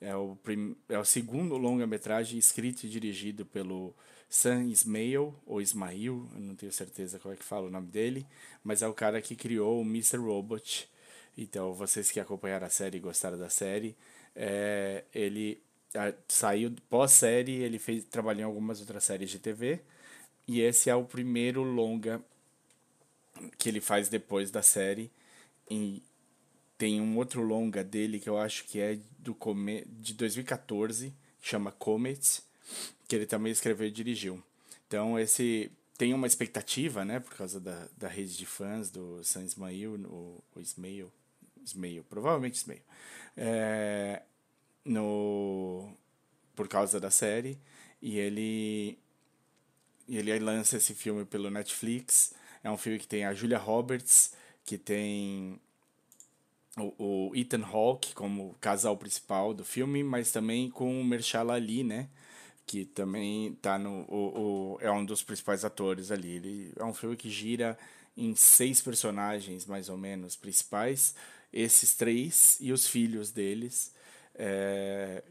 É 0.00 0.16
o, 0.16 0.36
prim... 0.36 0.74
é 0.88 0.98
o 0.98 1.04
segundo 1.04 1.56
longa-metragem 1.56 2.38
escrito 2.38 2.84
e 2.84 2.88
dirigido 2.88 3.44
pelo 3.44 3.94
Sam 4.30 4.64
Ismail, 4.66 5.34
ou 5.44 5.60
Ismail, 5.60 6.28
eu 6.34 6.40
não 6.40 6.54
tenho 6.54 6.72
certeza 6.72 7.18
qual 7.18 7.34
é 7.34 7.36
que 7.36 7.44
fala 7.44 7.66
o 7.66 7.70
nome 7.70 7.88
dele, 7.88 8.26
mas 8.64 8.80
é 8.80 8.88
o 8.88 8.94
cara 8.94 9.20
que 9.20 9.34
criou 9.34 9.80
o 9.80 9.84
Mr. 9.84 10.18
Robot. 10.18 10.88
Então, 11.36 11.74
vocês 11.74 12.10
que 12.10 12.20
acompanharam 12.20 12.66
a 12.66 12.70
série 12.70 12.98
e 12.98 13.00
gostaram 13.00 13.38
da 13.38 13.50
série, 13.50 13.96
é, 14.34 15.04
ele 15.12 15.60
a, 15.94 16.12
saiu 16.28 16.72
pós-série, 16.88 17.54
ele 17.62 17.78
fez, 17.78 18.04
trabalhou 18.04 18.42
em 18.42 18.44
algumas 18.44 18.80
outras 18.80 19.04
séries 19.04 19.30
de 19.30 19.38
TV, 19.38 19.80
e 20.46 20.60
esse 20.60 20.88
é 20.88 20.94
o 20.94 21.04
primeiro 21.04 21.62
longa 21.62 22.22
que 23.58 23.68
ele 23.68 23.80
faz 23.80 24.08
depois 24.08 24.50
da 24.50 24.62
série, 24.62 25.10
tem 26.80 26.98
um 26.98 27.18
outro 27.18 27.42
longa 27.42 27.84
dele 27.84 28.18
que 28.18 28.26
eu 28.26 28.38
acho 28.38 28.64
que 28.64 28.80
é 28.80 28.98
do 29.18 29.34
come 29.34 29.84
de 29.86 30.14
2014, 30.14 31.12
que 31.38 31.46
chama 31.46 31.70
Comet, 31.70 32.42
que 33.06 33.14
ele 33.14 33.26
também 33.26 33.52
escreveu 33.52 33.86
e 33.86 33.90
dirigiu. 33.90 34.42
Então, 34.86 35.18
esse 35.18 35.70
tem 35.98 36.14
uma 36.14 36.26
expectativa, 36.26 37.04
né, 37.04 37.20
por 37.20 37.34
causa 37.34 37.60
da, 37.60 37.86
da 37.98 38.08
rede 38.08 38.34
de 38.34 38.46
fãs 38.46 38.90
do 38.90 39.22
San 39.22 39.44
Ismail, 39.44 39.92
o, 40.06 40.42
o 40.56 40.58
Ismail, 40.58 41.12
Ismail, 41.62 42.02
provavelmente 42.04 42.54
Ismail, 42.54 42.80
é, 43.36 44.22
no, 44.82 45.92
por 46.56 46.66
causa 46.66 46.98
da 46.98 47.10
série, 47.10 47.60
e 48.00 48.16
ele, 48.18 48.98
ele 50.08 50.38
lança 50.38 50.78
esse 50.78 50.94
filme 50.94 51.26
pelo 51.26 51.50
Netflix, 51.50 52.32
é 52.64 52.70
um 52.70 52.78
filme 52.78 52.98
que 52.98 53.06
tem 53.06 53.26
a 53.26 53.34
Julia 53.34 53.58
Roberts, 53.58 54.32
que 54.64 54.78
tem 54.78 55.60
o, 56.80 56.94
o 56.98 57.36
Ethan 57.36 57.64
Hawke 57.64 58.14
como 58.14 58.56
casal 58.60 58.96
principal 58.96 59.54
do 59.54 59.64
filme, 59.64 60.02
mas 60.02 60.32
também 60.32 60.70
com 60.70 61.00
o 61.00 61.04
Mershala 61.04 61.54
Ali, 61.54 61.84
né, 61.84 62.08
que 62.66 62.84
também 62.84 63.54
tá 63.60 63.78
no 63.78 64.04
o, 64.08 64.74
o, 64.74 64.78
é 64.80 64.90
um 64.90 65.04
dos 65.04 65.22
principais 65.22 65.64
atores 65.64 66.10
ali. 66.10 66.36
Ele 66.36 66.72
é 66.76 66.84
um 66.84 66.94
filme 66.94 67.16
que 67.16 67.30
gira 67.30 67.78
em 68.16 68.34
seis 68.34 68.80
personagens 68.80 69.66
mais 69.66 69.88
ou 69.88 69.96
menos 69.96 70.36
principais, 70.36 71.14
esses 71.52 71.94
três 71.94 72.56
e 72.60 72.72
os 72.72 72.86
filhos 72.86 73.30
deles. 73.30 73.92
É, 74.34 75.22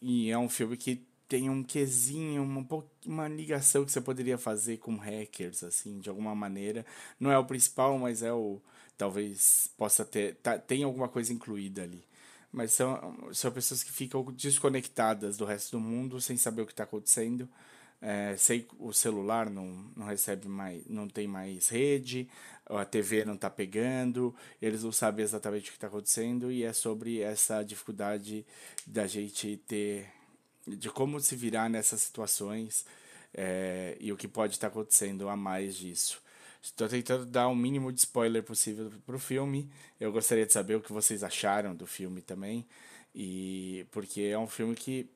e 0.00 0.30
é 0.30 0.38
um 0.38 0.48
filme 0.48 0.76
que 0.76 1.06
tem 1.30 1.48
um 1.48 1.62
quesinho, 1.62 2.42
uma, 2.42 2.66
uma 3.06 3.28
ligação 3.28 3.84
que 3.84 3.92
você 3.92 4.00
poderia 4.00 4.36
fazer 4.36 4.78
com 4.78 4.96
hackers, 4.96 5.62
assim, 5.62 6.00
de 6.00 6.08
alguma 6.08 6.34
maneira. 6.34 6.84
Não 7.20 7.30
é 7.30 7.38
o 7.38 7.44
principal, 7.44 7.96
mas 7.98 8.20
é 8.22 8.32
o. 8.32 8.60
Talvez 8.98 9.70
possa 9.78 10.04
ter. 10.04 10.34
Tá, 10.42 10.58
tem 10.58 10.82
alguma 10.82 11.08
coisa 11.08 11.32
incluída 11.32 11.84
ali 11.84 12.04
mas 12.52 12.72
são, 12.72 13.28
são 13.32 13.52
pessoas 13.52 13.84
que 13.84 13.92
ficam 13.92 14.24
desconectadas 14.32 15.36
do 15.36 15.44
resto 15.44 15.78
do 15.78 15.80
mundo 15.80 16.20
sem 16.20 16.36
saber 16.36 16.62
o 16.62 16.66
que 16.66 16.72
está 16.72 16.82
acontecendo. 16.82 17.48
É, 18.02 18.34
sei 18.36 18.66
o 18.78 18.92
celular 18.92 19.48
não, 19.48 19.66
não 19.94 20.06
recebe 20.06 20.48
mais, 20.48 20.84
não 20.88 21.06
tem 21.06 21.28
mais 21.28 21.68
rede, 21.68 22.28
a 22.66 22.84
TV 22.84 23.24
não 23.24 23.34
está 23.34 23.50
pegando, 23.50 24.34
eles 24.60 24.82
não 24.82 24.90
sabem 24.90 25.22
exatamente 25.22 25.68
o 25.68 25.72
que 25.72 25.76
está 25.76 25.86
acontecendo 25.86 26.50
e 26.50 26.64
é 26.64 26.72
sobre 26.72 27.20
essa 27.20 27.62
dificuldade 27.62 28.44
da 28.86 29.06
gente 29.06 29.62
ter, 29.68 30.08
de 30.66 30.88
como 30.90 31.20
se 31.20 31.34
virar 31.36 31.68
nessas 31.68 32.02
situações 32.02 32.84
é, 33.34 33.96
e 34.00 34.12
o 34.12 34.16
que 34.16 34.28
pode 34.28 34.54
estar 34.54 34.68
tá 34.68 34.72
acontecendo 34.72 35.28
a 35.28 35.36
mais 35.36 35.76
disso. 35.76 36.20
Estou 36.62 36.88
tentando 36.88 37.24
dar 37.24 37.48
o 37.48 37.56
mínimo 37.56 37.90
de 37.90 38.00
spoiler 38.00 38.42
possível 38.42 38.92
para 39.06 39.16
o 39.16 39.18
filme. 39.18 39.70
Eu 39.98 40.12
gostaria 40.12 40.44
de 40.44 40.52
saber 40.52 40.74
o 40.74 40.80
que 40.80 40.92
vocês 40.92 41.24
acharam 41.24 41.74
do 41.74 41.86
filme 41.86 42.20
também. 42.20 42.66
E 43.14 43.86
porque 43.90 44.22
é 44.22 44.38
um 44.38 44.46
filme 44.46 44.74
que 44.74 45.08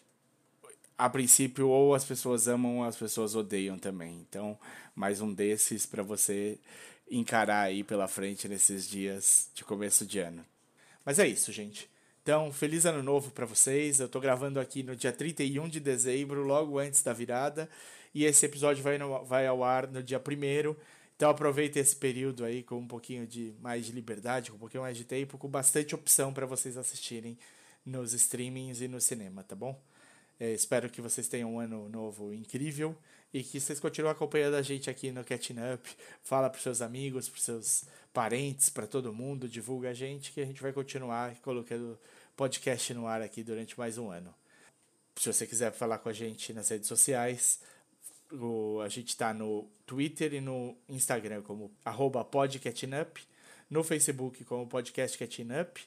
a 0.96 1.11
princípio 1.11 1.68
ou 1.68 1.94
as 1.94 2.04
pessoas 2.04 2.48
amam 2.48 2.78
ou 2.78 2.85
as 2.85 2.96
pessoas 2.96 3.35
odeiam 3.35 3.78
também. 3.78 4.24
Então, 4.28 4.59
mais 4.94 5.20
um 5.20 5.33
desses 5.33 5.85
para 5.85 6.02
você 6.02 6.59
encarar 7.11 7.62
aí 7.62 7.85
pela 7.85 8.09
frente 8.09 8.48
nesses 8.48 8.88
dias 8.88 9.50
de 9.54 9.64
começo 9.64 10.07
de 10.07 10.18
ano. 10.20 10.44
Mas 11.04 11.18
é 11.18 11.28
isso, 11.28 11.52
gente. 11.52 11.90
Então, 12.24 12.50
feliz 12.50 12.87
ano 12.87 13.02
novo 13.02 13.30
para 13.32 13.44
vocês. 13.44 14.00
Eu 14.00 14.06
estou 14.06 14.18
gravando 14.18 14.58
aqui 14.58 14.82
no 14.82 14.96
dia 14.96 15.12
31 15.12 15.68
de 15.68 15.78
dezembro, 15.78 16.42
logo 16.42 16.78
antes 16.78 17.02
da 17.02 17.12
virada, 17.12 17.68
e 18.14 18.24
esse 18.24 18.46
episódio 18.46 18.82
vai, 18.82 18.96
no, 18.96 19.22
vai 19.26 19.46
ao 19.46 19.62
ar 19.62 19.87
no 19.87 20.02
dia 20.02 20.18
1 20.18 20.74
então 21.14 21.28
aproveite 21.28 21.78
esse 21.78 21.94
período 21.94 22.42
aí 22.42 22.62
com 22.62 22.76
um 22.76 22.87
pouquinho 22.88 23.26
de 23.26 23.52
mais 23.60 23.84
de 23.84 23.92
liberdade, 23.92 24.50
com 24.50 24.56
um 24.56 24.58
pouquinho 24.58 24.82
mais 24.84 24.96
de 24.96 25.04
tempo, 25.04 25.37
com 25.37 25.48
bastante 25.48 25.94
opção 25.94 26.32
para 26.32 26.46
vocês 26.46 26.78
assistirem 26.78 27.37
nos 27.84 28.14
streamings 28.14 28.80
e 28.80 28.88
no 28.88 29.02
cinema, 29.02 29.44
tá 29.44 29.54
bom? 29.54 29.78
É, 30.38 30.53
espero 30.53 30.90
que 30.90 31.01
vocês 31.01 31.29
tenham 31.29 31.55
um 31.55 31.61
ano 31.61 31.88
novo 31.88 32.33
incrível 32.33 32.97
e 33.33 33.42
que 33.42 33.61
vocês 33.61 33.81
continuem 33.81 34.12
acompanhando 34.12 34.55
a 34.55 34.62
gente 34.62 34.90
aqui 34.90 35.11
no 35.11 35.25
Catching 35.25 35.57
Up. 35.75 35.97
Fala 36.23 36.51
para 36.51 36.61
seus 36.61 36.81
amigos, 36.81 37.29
para 37.29 37.40
seus 37.40 37.85
parentes, 38.12 38.68
para 38.68 38.87
todo 38.87 39.12
mundo, 39.12 39.49
divulga 39.49 39.90
a 39.90 39.94
gente 39.94 40.33
que 40.33 40.40
a 40.40 40.44
gente 40.44 40.62
vai 40.62 40.73
continuar 40.73 41.35
colocando 41.40 41.99
podcast 42.37 42.92
no 42.94 43.07
ar 43.07 43.23
aqui 43.23 43.42
durante 43.42 43.79
mais 43.79 43.99
um 43.99 44.11
ano. 44.11 44.35
Se 45.16 45.33
você 45.33 45.47
quiser 45.47 45.73
falar 45.73 45.99
com 45.99 46.09
a 46.09 46.12
gente 46.12 46.53
nas 46.53 46.68
redes 46.68 46.88
sociais, 46.88 47.61
o, 48.33 48.81
a 48.81 48.88
gente 48.88 49.09
está 49.09 49.33
no 49.33 49.68
Twitter 49.87 50.35
e 50.35 50.40
no 50.40 50.77
Instagram 50.88 51.42
como 51.42 51.70
arroba 51.85 52.25
podcatchingup, 52.25 53.20
no 53.70 53.85
Facebook 53.85 54.44
como 54.44 54.66
podcast 54.66 55.16
catchingup 55.16 55.79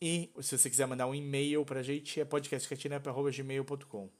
e 0.00 0.30
se 0.40 0.56
você 0.56 0.70
quiser 0.70 0.86
mandar 0.86 1.06
um 1.06 1.14
e-mail 1.14 1.64
para 1.64 1.80
a 1.80 1.82
gente 1.82 2.20
é 2.20 2.24
podcastcatchingup.gmail.com 2.24 4.10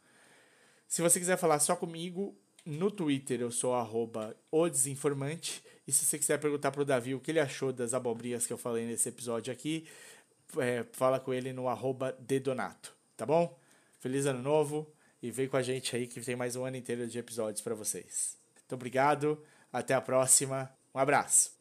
Se 0.87 1.03
você 1.03 1.19
quiser 1.19 1.37
falar 1.37 1.59
só 1.61 1.77
comigo, 1.77 2.37
no 2.65 2.91
Twitter 2.91 3.41
eu 3.41 3.51
sou 3.51 3.75
arroba 3.75 4.37
o 4.51 4.69
desinformante 4.69 5.63
e 5.87 5.93
se 5.93 6.05
você 6.05 6.19
quiser 6.19 6.39
perguntar 6.39 6.71
para 6.71 6.83
o 6.83 6.85
Davi 6.85 7.15
o 7.15 7.21
que 7.21 7.31
ele 7.31 7.41
achou 7.41 7.73
das 7.73 7.95
abobrinhas 7.95 8.47
que 8.47 8.53
eu 8.53 8.59
falei 8.59 8.87
nesse 8.87 9.09
episódio 9.09 9.53
aqui, 9.53 9.87
é, 10.59 10.85
fala 10.93 11.21
com 11.21 11.33
ele 11.33 11.53
no 11.53 11.69
arroba 11.69 12.17
dedonato, 12.19 12.95
tá 13.17 13.25
bom? 13.25 13.59
Feliz 14.01 14.27
ano 14.27 14.43
novo! 14.43 14.93
e 15.23 15.31
vem 15.31 15.49
com 15.49 15.57
a 15.57 15.63
gente 15.63 15.95
aí 15.95 16.07
que 16.07 16.21
tem 16.21 16.37
mais 16.37 16.57
um 16.57 16.65
ano 16.65 16.77
inteiro 16.77 17.07
de 17.07 17.19
episódios 17.19 17.61
para 17.61 17.75
vocês. 17.75 18.37
Muito 18.57 18.75
obrigado, 18.75 19.43
até 19.73 19.95
a 19.95 20.01
próxima, 20.01 20.71
um 20.95 20.99
abraço. 20.99 21.58